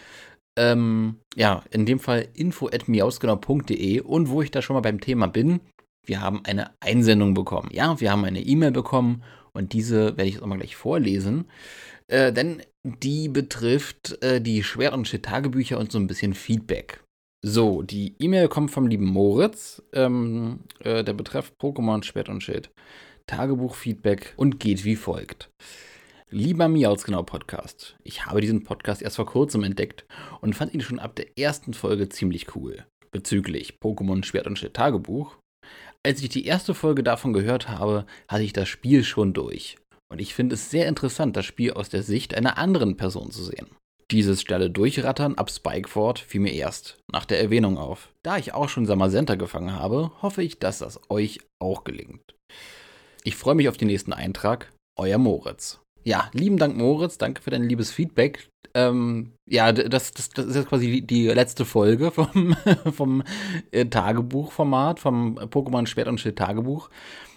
Ähm, 0.57 1.17
ja, 1.35 1.63
in 1.71 1.87
dem 1.87 1.99
Fall 1.99 2.29
info.miausgenau.de 2.35 4.01
und 4.01 4.29
wo 4.29 4.43
ich 4.43 4.51
da 4.51 4.61
schon 4.61 4.75
mal 4.75 4.81
beim 4.81 5.01
Thema 5.01 5.27
bin, 5.27 5.61
wir 6.05 6.21
haben 6.21 6.45
eine 6.45 6.73
Einsendung 6.81 7.35
bekommen. 7.35 7.71
Ja, 7.73 8.01
wir 8.01 8.11
haben 8.11 8.25
eine 8.25 8.41
E-Mail 8.41 8.73
bekommen 8.73 9.23
und 9.53 9.73
diese 9.73 10.17
werde 10.17 10.25
ich 10.25 10.35
jetzt 10.35 10.43
auch 10.43 10.49
mal 10.49 10.59
gleich 10.59 10.77
vorlesen. 10.77 11.47
Äh, 12.09 12.33
denn 12.33 12.63
die 12.83 13.29
betrifft 13.29 14.23
äh, 14.23 14.41
die 14.41 14.65
und 14.93 15.09
Shit-Tagebücher 15.09 15.79
und 15.79 15.93
so 15.93 15.99
ein 15.99 16.09
bisschen 16.09 16.35
Feedback. 16.35 17.03
So, 17.45 17.83
die 17.83 18.15
E-Mail 18.19 18.49
kommt 18.49 18.71
vom 18.71 18.87
lieben 18.87 19.07
Moritz. 19.07 19.83
Ähm, 19.93 20.61
äh, 20.81 21.03
der 21.03 21.13
betreff 21.13 21.53
Pokémon 21.61 22.03
Schwert 22.03 22.29
und 22.29 22.43
Schild. 22.43 22.71
Tagebuch-Feedback 23.27 24.35
und 24.37 24.61
geht 24.61 24.85
wie 24.85 24.97
folgt. 24.97 25.51
Lieber 26.31 26.69
Miauzgenau 26.69 27.23
Podcast, 27.23 27.97
ich 28.03 28.25
habe 28.25 28.41
diesen 28.41 28.65
Podcast 28.65 29.03
erst 29.03 29.17
vor 29.17 29.27
kurzem 29.27 29.65
entdeckt 29.65 30.07
und 30.41 30.55
fand 30.55 30.73
ihn 30.73 30.81
schon 30.81 30.99
ab 30.99 31.15
der 31.15 31.27
ersten 31.39 31.75
Folge 31.75 32.09
ziemlich 32.09 32.57
cool. 32.57 32.87
Bezüglich 33.11 33.79
Pokémon 33.83 34.25
Schwert 34.25 34.47
und 34.47 34.59
Schild 34.59 34.75
Tagebuch. 34.75 35.37
Als 36.03 36.23
ich 36.23 36.31
die 36.31 36.47
erste 36.47 36.75
Folge 36.75 37.03
davon 37.03 37.33
gehört 37.33 37.69
habe, 37.69 38.07
hatte 38.29 38.45
ich 38.45 38.53
das 38.53 38.69
Spiel 38.69 39.05
schon 39.05 39.35
durch. 39.35 39.77
Und 40.11 40.21
ich 40.21 40.35
finde 40.35 40.55
es 40.55 40.71
sehr 40.71 40.89
interessant, 40.89 41.37
das 41.37 41.45
Spiel 41.47 41.73
aus 41.73 41.89
der 41.89 42.03
Sicht 42.03 42.35
einer 42.35 42.59
anderen 42.59 42.97
Person 42.97 43.31
zu 43.31 43.43
sehen. 43.45 43.69
Dieses 44.11 44.43
schnelle 44.43 44.69
Durchrattern 44.69 45.37
ab 45.37 45.51
Spikeford 45.51 46.19
fiel 46.19 46.43
mir 46.43 46.53
erst 46.53 46.99
nach 47.11 47.25
der 47.25 47.41
Erwähnung 47.41 47.79
auf. 47.79 48.13
Da 48.23 48.37
ich 48.37 48.53
auch 48.53 48.69
schon 48.69 48.85
Samazenta 48.85 49.37
gefangen 49.37 49.73
habe, 49.73 50.13
hoffe 50.21 50.43
ich, 50.43 50.59
dass 50.59 50.81
das 50.81 51.01
euch 51.09 51.41
auch 51.59 51.85
gelingt. 51.85 52.21
Ich 53.25 53.37
freue 53.37 53.55
mich 53.55 53.69
auf 53.69 53.77
den 53.77 53.89
nächsten 53.89 54.13
Eintrag. 54.13 54.73
Euer 54.97 55.19
Moritz. 55.19 55.81
Ja, 56.05 56.29
lieben 56.33 56.59
Dank, 56.59 56.77
Moritz. 56.77 57.19
Danke 57.19 57.41
für 57.41 57.51
dein 57.51 57.63
liebes 57.63 57.93
Feedback. 57.93 58.49
Ähm, 58.75 59.33
ja, 59.47 59.71
das, 59.71 60.13
das, 60.13 60.31
das, 60.31 60.47
ist 60.47 60.57
jetzt 60.57 60.69
quasi 60.69 60.87
die, 60.87 61.07
die 61.07 61.29
letzte 61.29 61.65
Folge 61.65 62.11
vom, 62.13 62.57
vom 62.93 63.23
äh, 63.71 63.85
Tagebuchformat, 63.85 64.99
vom 64.99 65.39
Pokémon 65.39 65.87
Schwert 65.87 66.09
und 66.09 66.19
Schild 66.19 66.37
Tagebuch. 66.37 66.91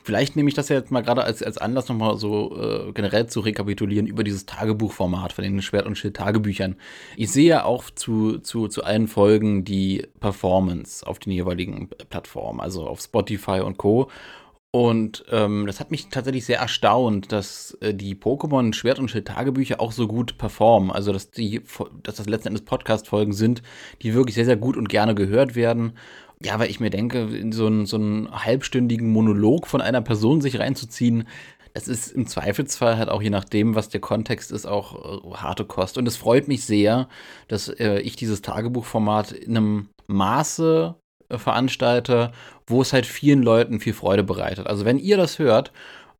Vielleicht 0.03 0.35
nehme 0.35 0.47
ich 0.49 0.55
das 0.55 0.69
ja 0.69 0.75
jetzt 0.75 0.91
mal 0.91 1.01
gerade 1.01 1.23
als, 1.23 1.41
als 1.41 1.57
Anlass, 1.57 1.89
nochmal 1.89 2.17
so 2.17 2.55
äh, 2.61 2.91
generell 2.93 3.27
zu 3.27 3.39
rekapitulieren 3.39 4.05
über 4.05 4.23
dieses 4.23 4.45
Tagebuchformat 4.45 5.33
von 5.33 5.43
den 5.43 5.63
Schwert- 5.63 5.87
und 5.87 5.97
Schild-Tagebüchern. 5.97 6.75
Ich 7.17 7.31
sehe 7.31 7.47
ja 7.47 7.63
auch 7.63 7.89
zu, 7.89 8.37
zu, 8.37 8.67
zu 8.67 8.83
allen 8.83 9.07
Folgen 9.07 9.65
die 9.65 10.07
Performance 10.19 11.05
auf 11.05 11.17
den 11.17 11.33
jeweiligen 11.33 11.89
Plattformen, 11.89 12.59
also 12.59 12.87
auf 12.87 13.01
Spotify 13.01 13.61
und 13.61 13.77
Co. 13.77 14.07
Und 14.75 15.23
ähm, 15.31 15.67
das 15.67 15.79
hat 15.79 15.89
mich 15.89 16.09
tatsächlich 16.09 16.43
sehr 16.43 16.59
erstaunt, 16.59 17.31
dass 17.31 17.77
äh, 17.79 17.93
die 17.93 18.13
Pokémon 18.13 18.73
Schwert- 18.73 18.99
und 18.99 19.09
Schild-Tagebücher 19.09 19.79
auch 19.79 19.93
so 19.93 20.05
gut 20.05 20.37
performen. 20.37 20.91
Also, 20.91 21.13
dass, 21.13 21.31
die, 21.31 21.61
dass 22.03 22.15
das 22.15 22.27
letzten 22.27 22.49
Endes 22.49 22.65
Podcast-Folgen 22.65 23.31
sind, 23.31 23.61
die 24.01 24.13
wirklich 24.13 24.35
sehr, 24.35 24.43
sehr 24.43 24.57
gut 24.57 24.75
und 24.75 24.89
gerne 24.89 25.15
gehört 25.15 25.55
werden. 25.55 25.93
Ja, 26.43 26.59
weil 26.59 26.69
ich 26.69 26.81
mir 26.81 26.89
denke, 26.89 27.19
in 27.19 27.53
so 27.53 27.67
einen, 27.67 27.85
so 27.85 27.95
einen 27.95 28.29
halbstündigen 28.29 29.09
Monolog 29.09 29.65
von 29.65 29.79
einer 29.79 30.01
Person 30.01 30.41
sich 30.41 30.59
reinzuziehen, 30.59 31.25
das 31.73 31.87
ist 31.87 32.11
im 32.11 32.27
Zweifelsfall 32.27 32.97
halt 32.97 33.07
auch 33.07 33.21
je 33.21 33.29
nachdem, 33.29 33.75
was 33.75 33.87
der 33.87 34.01
Kontext 34.01 34.51
ist, 34.51 34.65
auch 34.65 35.23
äh, 35.23 35.37
harte 35.37 35.63
Kost. 35.63 35.97
Und 35.97 36.05
es 36.05 36.17
freut 36.17 36.49
mich 36.49 36.65
sehr, 36.65 37.07
dass 37.47 37.69
äh, 37.69 37.99
ich 37.99 38.17
dieses 38.17 38.41
Tagebuchformat 38.41 39.31
in 39.31 39.55
einem 39.55 39.89
Maße 40.07 40.95
veranstalte, 41.29 42.31
wo 42.67 42.81
es 42.81 42.93
halt 42.93 43.05
vielen 43.05 43.41
Leuten 43.43 43.79
viel 43.79 43.93
Freude 43.93 44.23
bereitet. 44.23 44.67
Also 44.67 44.85
wenn 44.85 44.99
ihr 44.99 45.17
das 45.17 45.39
hört 45.39 45.71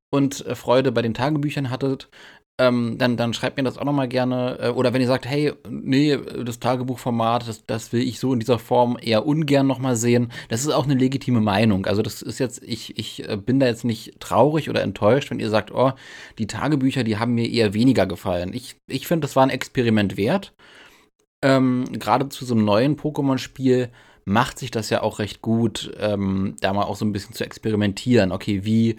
und 0.09 0.45
äh, 0.45 0.55
Freude 0.55 0.91
bei 0.91 1.01
den 1.01 1.13
Tagebüchern 1.13 1.69
hattet, 1.69 2.09
ähm, 2.57 2.97
dann, 2.97 3.17
dann 3.17 3.33
schreibt 3.33 3.57
mir 3.57 3.63
das 3.63 3.77
auch 3.77 3.83
nochmal 3.83 4.07
gerne. 4.07 4.57
Äh, 4.61 4.69
oder 4.69 4.93
wenn 4.93 5.01
ihr 5.01 5.07
sagt, 5.07 5.25
hey, 5.25 5.53
nee, 5.69 6.17
das 6.17 6.59
Tagebuchformat, 6.59 7.47
das, 7.47 7.65
das 7.65 7.91
will 7.91 8.01
ich 8.01 8.19
so 8.19 8.31
in 8.33 8.39
dieser 8.39 8.59
Form 8.59 8.97
eher 9.01 9.25
ungern 9.25 9.67
nochmal 9.67 9.97
sehen. 9.97 10.31
Das 10.47 10.61
ist 10.61 10.69
auch 10.71 10.85
eine 10.85 10.93
legitime 10.93 11.41
Meinung. 11.41 11.85
Also 11.85 12.01
das 12.01 12.21
ist 12.21 12.39
jetzt, 12.39 12.63
ich, 12.63 12.97
ich 12.97 13.27
äh, 13.27 13.35
bin 13.35 13.59
da 13.59 13.65
jetzt 13.65 13.83
nicht 13.83 14.19
traurig 14.21 14.69
oder 14.69 14.83
enttäuscht, 14.83 15.31
wenn 15.31 15.39
ihr 15.41 15.49
sagt, 15.49 15.71
oh, 15.73 15.91
die 16.37 16.47
Tagebücher, 16.47 17.03
die 17.03 17.17
haben 17.17 17.33
mir 17.33 17.49
eher 17.49 17.73
weniger 17.73 18.05
gefallen. 18.05 18.53
Ich, 18.53 18.77
ich 18.87 19.07
finde, 19.07 19.25
das 19.25 19.35
war 19.35 19.43
ein 19.43 19.49
Experiment 19.49 20.15
wert. 20.15 20.53
Ähm, 21.41 21.85
Gerade 21.91 22.29
zu 22.29 22.45
so 22.45 22.55
einem 22.55 22.63
neuen 22.63 22.95
Pokémon-Spiel 22.95 23.89
macht 24.25 24.59
sich 24.59 24.71
das 24.71 24.89
ja 24.89 25.01
auch 25.01 25.19
recht 25.19 25.41
gut, 25.41 25.91
ähm, 25.99 26.55
da 26.59 26.73
mal 26.73 26.83
auch 26.83 26.95
so 26.95 27.05
ein 27.05 27.13
bisschen 27.13 27.33
zu 27.33 27.45
experimentieren. 27.45 28.31
Okay, 28.31 28.65
wie 28.65 28.97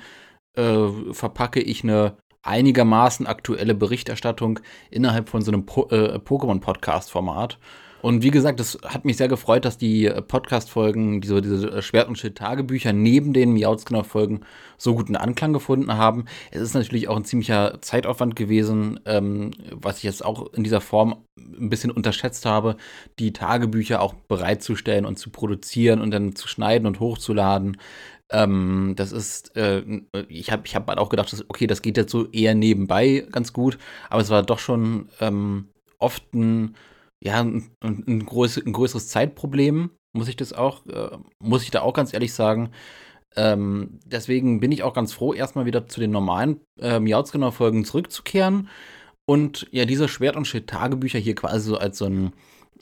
äh, 0.54 0.88
verpacke 1.12 1.60
ich 1.60 1.82
eine 1.82 2.16
einigermaßen 2.42 3.26
aktuelle 3.26 3.74
Berichterstattung 3.74 4.60
innerhalb 4.90 5.28
von 5.28 5.42
so 5.42 5.50
einem 5.50 5.66
po 5.66 5.88
äh, 5.90 6.18
Pokémon-Podcast-Format. 6.18 7.58
Und 8.06 8.22
wie 8.22 8.30
gesagt, 8.30 8.60
es 8.60 8.78
hat 8.84 9.04
mich 9.04 9.16
sehr 9.16 9.26
gefreut, 9.26 9.64
dass 9.64 9.78
die 9.78 10.08
Podcast-Folgen, 10.08 11.20
diese, 11.20 11.42
diese 11.42 11.82
Schwert- 11.82 12.06
und 12.06 12.16
Schild-Tagebücher 12.16 12.92
neben 12.92 13.32
den 13.32 13.52
Miautzknopf-Folgen 13.52 14.44
so 14.78 14.94
guten 14.94 15.16
Anklang 15.16 15.52
gefunden 15.52 15.92
haben. 15.92 16.26
Es 16.52 16.60
ist 16.60 16.74
natürlich 16.74 17.08
auch 17.08 17.16
ein 17.16 17.24
ziemlicher 17.24 17.80
Zeitaufwand 17.80 18.36
gewesen, 18.36 19.00
ähm, 19.06 19.50
was 19.72 19.96
ich 19.96 20.02
jetzt 20.04 20.24
auch 20.24 20.52
in 20.52 20.62
dieser 20.62 20.80
Form 20.80 21.24
ein 21.36 21.68
bisschen 21.68 21.90
unterschätzt 21.90 22.46
habe, 22.46 22.76
die 23.18 23.32
Tagebücher 23.32 24.00
auch 24.00 24.14
bereitzustellen 24.14 25.04
und 25.04 25.18
zu 25.18 25.30
produzieren 25.30 26.00
und 26.00 26.12
dann 26.12 26.36
zu 26.36 26.46
schneiden 26.46 26.86
und 26.86 27.00
hochzuladen. 27.00 27.76
Ähm, 28.30 28.92
das 28.94 29.10
ist, 29.10 29.56
äh, 29.56 29.82
ich 30.28 30.52
habe 30.52 30.62
ich 30.64 30.76
hab 30.76 30.86
halt 30.86 31.00
auch 31.00 31.08
gedacht, 31.08 31.32
dass, 31.32 31.44
okay, 31.50 31.66
das 31.66 31.82
geht 31.82 31.96
jetzt 31.96 32.12
so 32.12 32.30
eher 32.30 32.54
nebenbei 32.54 33.26
ganz 33.32 33.52
gut, 33.52 33.78
aber 34.10 34.22
es 34.22 34.30
war 34.30 34.44
doch 34.44 34.60
schon 34.60 35.08
ähm, 35.20 35.70
oft 35.98 36.22
ein, 36.34 36.76
ja, 37.22 37.40
ein, 37.40 37.70
ein, 37.82 38.24
größ, 38.24 38.58
ein, 38.58 38.72
größeres 38.72 39.08
Zeitproblem, 39.08 39.90
muss 40.12 40.28
ich 40.28 40.36
das 40.36 40.52
auch, 40.52 40.86
äh, 40.86 41.16
muss 41.40 41.62
ich 41.62 41.70
da 41.70 41.82
auch 41.82 41.94
ganz 41.94 42.12
ehrlich 42.12 42.32
sagen. 42.32 42.70
Ähm, 43.36 44.00
deswegen 44.06 44.60
bin 44.60 44.72
ich 44.72 44.82
auch 44.82 44.94
ganz 44.94 45.12
froh, 45.12 45.34
erstmal 45.34 45.66
wieder 45.66 45.86
zu 45.88 46.00
den 46.00 46.10
normalen 46.10 46.60
äh, 46.80 47.00
Miauzgenau-Folgen 47.00 47.84
zurückzukehren 47.84 48.68
und 49.26 49.66
ja, 49.72 49.84
diese 49.84 50.08
Schwert- 50.08 50.36
und 50.36 50.46
Schild-Tagebücher 50.46 51.18
hier 51.18 51.34
quasi 51.34 51.68
so 51.68 51.76
als 51.76 51.98
so 51.98 52.06
ein 52.06 52.32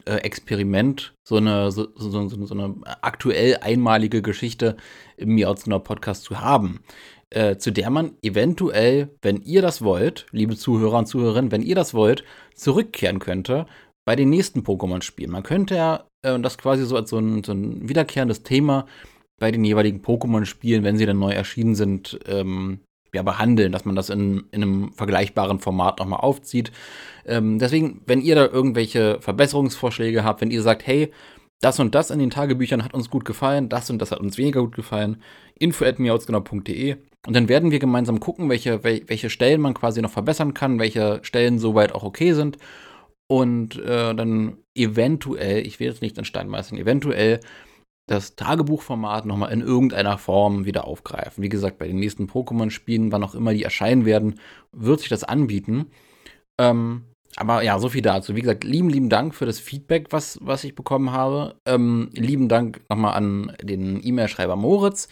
äh, 0.04 0.16
Experiment, 0.16 1.14
so 1.26 1.36
eine, 1.36 1.72
so, 1.72 1.88
so, 1.96 2.28
so, 2.28 2.46
so, 2.46 2.54
eine 2.54 2.74
aktuell 3.00 3.58
einmalige 3.62 4.22
Geschichte 4.22 4.76
im 5.16 5.34
Miauzner 5.34 5.80
Podcast 5.80 6.24
zu 6.24 6.40
haben, 6.40 6.80
äh, 7.30 7.56
zu 7.56 7.72
der 7.72 7.90
man 7.90 8.16
eventuell, 8.22 9.08
wenn 9.22 9.40
ihr 9.42 9.62
das 9.62 9.82
wollt, 9.82 10.26
liebe 10.30 10.56
Zuhörer 10.56 10.98
und 10.98 11.06
Zuhörerinnen, 11.06 11.50
wenn 11.50 11.62
ihr 11.62 11.74
das 11.74 11.94
wollt, 11.94 12.24
zurückkehren 12.54 13.18
könnte 13.18 13.66
bei 14.04 14.16
den 14.16 14.30
nächsten 14.30 14.60
Pokémon-Spielen. 14.60 15.30
Man 15.30 15.42
könnte 15.42 15.76
ja 15.76 16.04
äh, 16.22 16.38
das 16.38 16.58
quasi 16.58 16.84
so 16.84 16.96
als 16.96 17.10
so 17.10 17.18
ein, 17.18 17.42
so 17.42 17.52
ein 17.52 17.88
wiederkehrendes 17.88 18.42
Thema 18.42 18.86
bei 19.38 19.50
den 19.50 19.64
jeweiligen 19.64 20.00
Pokémon-Spielen, 20.00 20.84
wenn 20.84 20.96
sie 20.96 21.06
dann 21.06 21.18
neu 21.18 21.32
erschienen 21.32 21.74
sind, 21.74 22.18
ähm, 22.26 22.80
ja, 23.12 23.22
behandeln, 23.22 23.72
dass 23.72 23.84
man 23.84 23.94
das 23.94 24.10
in, 24.10 24.44
in 24.50 24.62
einem 24.62 24.92
vergleichbaren 24.92 25.60
Format 25.60 25.98
nochmal 25.98 26.20
aufzieht. 26.20 26.72
Ähm, 27.26 27.58
deswegen, 27.58 28.02
wenn 28.06 28.20
ihr 28.20 28.34
da 28.34 28.46
irgendwelche 28.46 29.18
Verbesserungsvorschläge 29.20 30.24
habt, 30.24 30.40
wenn 30.40 30.50
ihr 30.50 30.62
sagt, 30.62 30.86
hey, 30.86 31.12
das 31.60 31.78
und 31.78 31.94
das 31.94 32.10
in 32.10 32.18
den 32.18 32.30
Tagebüchern 32.30 32.84
hat 32.84 32.92
uns 32.92 33.10
gut 33.10 33.24
gefallen, 33.24 33.68
das 33.68 33.88
und 33.88 34.00
das 34.00 34.10
hat 34.10 34.20
uns 34.20 34.36
weniger 34.36 34.60
gut 34.60 34.74
gefallen. 34.74 35.22
info 35.58 35.84
at 35.84 35.98
miauzgenau.de 35.98 36.96
und 37.26 37.34
dann 37.34 37.48
werden 37.48 37.70
wir 37.70 37.78
gemeinsam 37.78 38.20
gucken, 38.20 38.50
welche, 38.50 38.82
welche 38.84 39.30
Stellen 39.30 39.60
man 39.60 39.72
quasi 39.72 40.02
noch 40.02 40.10
verbessern 40.10 40.52
kann, 40.52 40.78
welche 40.78 41.20
Stellen 41.22 41.58
soweit 41.58 41.94
auch 41.94 42.02
okay 42.02 42.32
sind 42.32 42.58
und 43.34 43.76
äh, 43.80 44.14
dann 44.14 44.58
eventuell, 44.76 45.66
ich 45.66 45.80
will 45.80 45.88
jetzt 45.88 46.02
nicht 46.02 46.16
in 46.16 46.24
Stein 46.24 46.48
meißeln, 46.48 46.80
eventuell 46.80 47.40
das 48.06 48.36
Tagebuchformat 48.36 49.26
nochmal 49.26 49.52
in 49.52 49.60
irgendeiner 49.60 50.18
Form 50.18 50.66
wieder 50.66 50.86
aufgreifen. 50.86 51.42
Wie 51.42 51.48
gesagt, 51.48 51.78
bei 51.78 51.88
den 51.88 51.98
nächsten 51.98 52.28
Pokémon-Spielen, 52.28 53.10
wann 53.10 53.24
auch 53.24 53.34
immer 53.34 53.52
die 53.52 53.64
erscheinen 53.64 54.04
werden, 54.04 54.38
wird 54.70 55.00
sich 55.00 55.08
das 55.08 55.24
anbieten. 55.24 55.86
Ähm, 56.60 57.06
aber 57.34 57.64
ja, 57.64 57.76
so 57.80 57.88
viel 57.88 58.02
dazu. 58.02 58.36
Wie 58.36 58.42
gesagt, 58.42 58.62
lieben, 58.62 58.88
lieben 58.88 59.08
Dank 59.08 59.34
für 59.34 59.46
das 59.46 59.58
Feedback, 59.58 60.08
was, 60.10 60.38
was 60.40 60.62
ich 60.62 60.76
bekommen 60.76 61.10
habe. 61.10 61.56
Ähm, 61.66 62.10
lieben 62.12 62.48
Dank 62.48 62.82
nochmal 62.88 63.14
an 63.14 63.56
den 63.60 64.06
E-Mail-Schreiber 64.06 64.54
Moritz. 64.54 65.08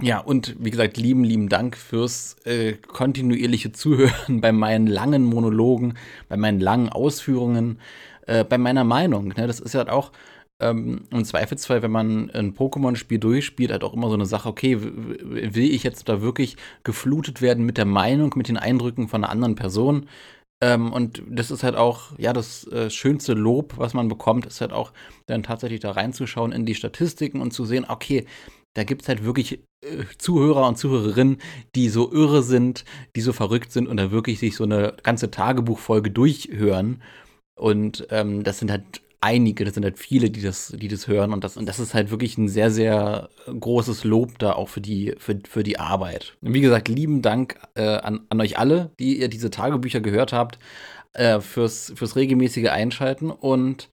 Ja, 0.00 0.18
und 0.18 0.56
wie 0.58 0.70
gesagt, 0.70 0.96
lieben, 0.96 1.22
lieben 1.22 1.48
Dank 1.48 1.76
fürs 1.76 2.36
äh, 2.44 2.72
kontinuierliche 2.72 3.72
Zuhören 3.72 4.40
bei 4.40 4.52
meinen 4.52 4.86
langen 4.86 5.24
Monologen, 5.24 5.94
bei 6.28 6.36
meinen 6.36 6.60
langen 6.60 6.88
Ausführungen, 6.88 7.78
äh, 8.26 8.44
bei 8.44 8.58
meiner 8.58 8.84
Meinung. 8.84 9.28
Ne? 9.28 9.46
Das 9.46 9.60
ist 9.60 9.74
ja 9.74 9.78
halt 9.78 9.90
auch 9.90 10.10
ähm, 10.60 11.02
im 11.10 11.24
Zweifelsfall, 11.24 11.82
wenn 11.82 11.92
man 11.92 12.30
ein 12.30 12.54
Pokémon-Spiel 12.54 13.18
durchspielt, 13.18 13.70
halt 13.70 13.84
auch 13.84 13.94
immer 13.94 14.08
so 14.08 14.14
eine 14.14 14.26
Sache, 14.26 14.48
okay, 14.48 14.78
will 14.80 15.70
ich 15.70 15.82
jetzt 15.84 16.08
da 16.08 16.22
wirklich 16.22 16.56
geflutet 16.82 17.40
werden 17.40 17.64
mit 17.64 17.78
der 17.78 17.86
Meinung, 17.86 18.32
mit 18.36 18.48
den 18.48 18.56
Eindrücken 18.56 19.08
von 19.08 19.22
einer 19.22 19.32
anderen 19.32 19.54
Person? 19.54 20.08
Ähm, 20.60 20.92
und 20.92 21.22
das 21.28 21.50
ist 21.50 21.62
halt 21.62 21.76
auch, 21.76 22.18
ja, 22.18 22.32
das 22.32 22.66
äh, 22.68 22.90
schönste 22.90 23.34
Lob, 23.34 23.74
was 23.76 23.94
man 23.94 24.08
bekommt, 24.08 24.46
ist 24.46 24.60
halt 24.60 24.72
auch 24.72 24.92
dann 25.26 25.42
tatsächlich 25.42 25.80
da 25.80 25.92
reinzuschauen 25.92 26.52
in 26.52 26.66
die 26.66 26.74
Statistiken 26.74 27.40
und 27.40 27.52
zu 27.52 27.64
sehen, 27.64 27.84
okay, 27.88 28.26
da 28.74 28.84
gibt 28.84 29.02
es 29.02 29.08
halt 29.08 29.24
wirklich 29.24 29.60
äh, 29.82 30.04
Zuhörer 30.18 30.68
und 30.68 30.76
Zuhörerinnen, 30.76 31.38
die 31.74 31.88
so 31.88 32.12
irre 32.12 32.42
sind, 32.42 32.84
die 33.16 33.20
so 33.20 33.32
verrückt 33.32 33.72
sind 33.72 33.88
und 33.88 33.96
da 33.96 34.10
wirklich 34.10 34.38
sich 34.38 34.56
so 34.56 34.64
eine 34.64 34.94
ganze 35.02 35.30
Tagebuchfolge 35.30 36.10
durchhören. 36.10 37.02
Und 37.56 38.06
ähm, 38.10 38.42
das 38.42 38.58
sind 38.58 38.70
halt 38.70 39.00
einige, 39.20 39.64
das 39.64 39.74
sind 39.74 39.84
halt 39.84 39.98
viele, 39.98 40.28
die 40.28 40.42
das, 40.42 40.74
die 40.76 40.88
das 40.88 41.08
hören. 41.08 41.32
Und 41.32 41.44
das, 41.44 41.56
und 41.56 41.66
das 41.66 41.78
ist 41.78 41.94
halt 41.94 42.10
wirklich 42.10 42.36
ein 42.36 42.48
sehr, 42.48 42.70
sehr 42.70 43.30
großes 43.46 44.04
Lob 44.04 44.38
da 44.38 44.52
auch 44.52 44.68
für 44.68 44.82
die, 44.82 45.14
für, 45.18 45.38
für 45.48 45.62
die 45.62 45.78
Arbeit. 45.78 46.36
Und 46.42 46.52
wie 46.52 46.60
gesagt, 46.60 46.88
lieben 46.88 47.22
Dank 47.22 47.58
äh, 47.74 47.82
an, 47.82 48.26
an 48.28 48.40
euch 48.40 48.58
alle, 48.58 48.90
die 48.98 49.20
ihr 49.20 49.28
diese 49.28 49.50
Tagebücher 49.50 50.00
gehört 50.00 50.32
habt, 50.32 50.58
äh, 51.14 51.40
fürs, 51.40 51.92
fürs 51.96 52.16
regelmäßige 52.16 52.68
Einschalten. 52.68 53.30
Und 53.30 53.88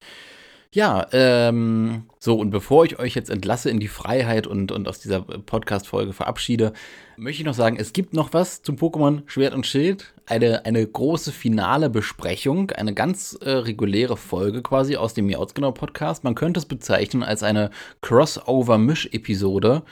ja, 0.74 1.06
ähm, 1.12 2.06
so, 2.18 2.38
und 2.38 2.50
bevor 2.50 2.86
ich 2.86 2.98
euch 2.98 3.14
jetzt 3.14 3.30
entlasse 3.30 3.70
in 3.70 3.82
die 3.82 3.90
Freiheit 3.90 4.48
und, 4.48 4.72
und 4.72 4.88
aus 4.88 5.00
dieser 5.00 5.22
Podcast-Folge 5.22 6.14
verabschiede, 6.14 6.72
möchte 7.18 7.42
ich 7.42 7.46
noch 7.46 7.54
sagen, 7.54 7.76
es 7.78 7.92
gibt 7.92 8.14
noch 8.14 8.32
was 8.32 8.62
zum 8.62 8.78
Pokémon 8.78 9.24
Schwert 9.26 9.54
und 9.54 9.68
Schild. 9.68 10.14
Eine, 10.28 10.66
eine 10.66 10.88
große 10.88 11.34
finale 11.34 11.90
Besprechung, 11.90 12.72
eine 12.72 12.94
ganz 12.94 13.38
äh, 13.42 13.50
reguläre 13.50 14.16
Folge 14.16 14.62
quasi 14.62 14.96
aus 14.96 15.14
dem 15.14 15.26
Miauzgenau 15.26 15.72
Podcast. 15.74 16.24
Man 16.24 16.36
könnte 16.36 16.60
es 16.60 16.66
bezeichnen 16.66 17.24
als 17.24 17.44
eine 17.44 17.70
Crossover-Misch-Episode 18.02 19.84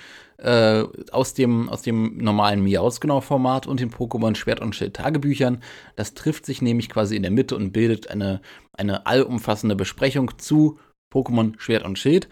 äh, 0.42 0.84
aus, 1.12 1.34
dem, 1.34 1.70
aus 1.70 1.82
dem 1.82 2.18
normalen 2.18 2.64
Miauzgenau-Format 2.64 3.68
und 3.68 3.80
den 3.80 3.92
Pokémon 3.92 4.36
Schwert 4.36 4.62
und 4.62 4.76
Schild 4.76 4.96
Tagebüchern. 4.96 5.62
Das 5.96 6.14
trifft 6.14 6.46
sich 6.46 6.62
nämlich 6.62 6.90
quasi 6.90 7.16
in 7.16 7.24
der 7.24 7.32
Mitte 7.32 7.56
und 7.56 7.72
bildet 7.72 8.10
eine, 8.10 8.42
eine 8.74 9.06
allumfassende 9.06 9.76
Besprechung 9.76 10.38
zu 10.38 10.80
Pokémon 11.14 11.60
Schwert 11.60 11.86
und 11.86 12.00
Schild. 12.00 12.30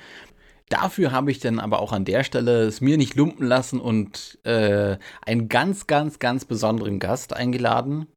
Dafür 0.70 1.12
habe 1.12 1.32
ich 1.32 1.40
dann 1.40 1.60
aber 1.60 1.80
auch 1.80 1.94
an 1.94 2.04
der 2.04 2.24
Stelle 2.24 2.64
es 2.64 2.82
mir 2.82 2.98
nicht 2.98 3.16
lumpen 3.16 3.48
lassen 3.48 3.80
und 3.80 4.38
äh, 4.44 4.98
einen 5.26 5.48
ganz, 5.48 5.88
ganz, 5.88 6.20
ganz 6.20 6.44
besonderen 6.44 7.00
Gast 7.00 7.34
eingeladen 7.34 8.08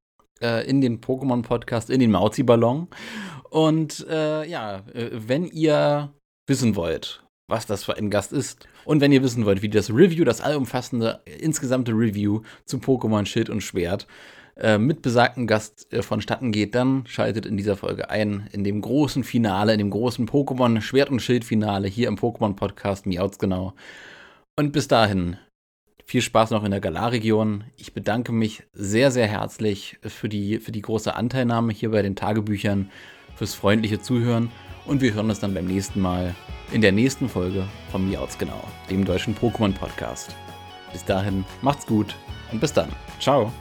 äh, 0.42 0.68
in 0.68 0.80
den 0.80 1.00
Pokémon-Podcast, 1.00 1.90
in 1.90 2.00
den 2.00 2.10
Mauzi-Ballon. 2.10 2.88
Und 3.50 4.06
äh, 4.08 4.44
ja, 4.48 4.78
äh, 4.92 5.10
wenn 5.12 5.46
ihr 5.46 6.12
wissen 6.48 6.74
wollt, 6.74 7.22
was 7.50 7.66
das 7.66 7.84
für 7.84 7.96
ein 7.96 8.10
Gast 8.10 8.32
ist 8.32 8.66
und 8.84 9.00
wenn 9.00 9.12
ihr 9.12 9.22
wissen 9.22 9.44
wollt, 9.44 9.62
wie 9.62 9.68
das 9.68 9.90
Review, 9.90 10.24
das 10.24 10.40
allumfassende, 10.40 11.20
insgesamte 11.38 11.92
Review 11.92 12.42
zu 12.64 12.78
Pokémon 12.78 13.26
Schild 13.26 13.50
und 13.50 13.60
Schwert 13.60 14.06
äh, 14.56 14.78
mit 14.78 15.02
besagten 15.02 15.46
Gast 15.46 15.92
äh, 15.92 16.02
vonstatten 16.02 16.52
geht, 16.52 16.74
dann 16.74 17.04
schaltet 17.06 17.46
in 17.46 17.56
dieser 17.56 17.76
Folge 17.76 18.10
ein, 18.10 18.48
in 18.52 18.64
dem 18.64 18.80
großen 18.80 19.24
Finale, 19.24 19.72
in 19.72 19.78
dem 19.78 19.90
großen 19.90 20.26
Pokémon 20.26 20.80
Schwert- 20.80 21.10
und 21.10 21.20
Schild-Finale 21.20 21.88
hier 21.88 22.08
im 22.08 22.16
Pokémon-Podcast 22.16 23.06
Miauts 23.06 23.38
genau. 23.38 23.74
Und 24.58 24.72
bis 24.72 24.88
dahin, 24.88 25.36
viel 26.04 26.22
Spaß 26.22 26.50
noch 26.50 26.64
in 26.64 26.72
der 26.72 26.80
Galar-Region. 26.80 27.64
Ich 27.76 27.94
bedanke 27.94 28.32
mich 28.32 28.64
sehr, 28.72 29.10
sehr 29.10 29.28
herzlich 29.28 29.98
für 30.02 30.28
die, 30.28 30.58
für 30.58 30.72
die 30.72 30.82
große 30.82 31.14
Anteilnahme 31.14 31.72
hier 31.72 31.92
bei 31.92 32.02
den 32.02 32.16
Tagebüchern, 32.16 32.90
fürs 33.36 33.54
freundliche 33.54 34.00
Zuhören 34.00 34.50
und 34.86 35.00
wir 35.00 35.14
hören 35.14 35.28
uns 35.28 35.40
dann 35.40 35.54
beim 35.54 35.66
nächsten 35.66 36.00
Mal 36.00 36.34
in 36.72 36.80
der 36.80 36.92
nächsten 36.92 37.28
Folge 37.28 37.64
von 37.90 38.08
Miauts 38.08 38.38
genau, 38.38 38.62
dem 38.88 39.04
deutschen 39.04 39.34
Pokémon-Podcast. 39.34 40.34
Bis 40.92 41.04
dahin, 41.04 41.44
macht's 41.62 41.86
gut 41.86 42.14
und 42.52 42.60
bis 42.60 42.72
dann. 42.72 42.88
Ciao. 43.18 43.52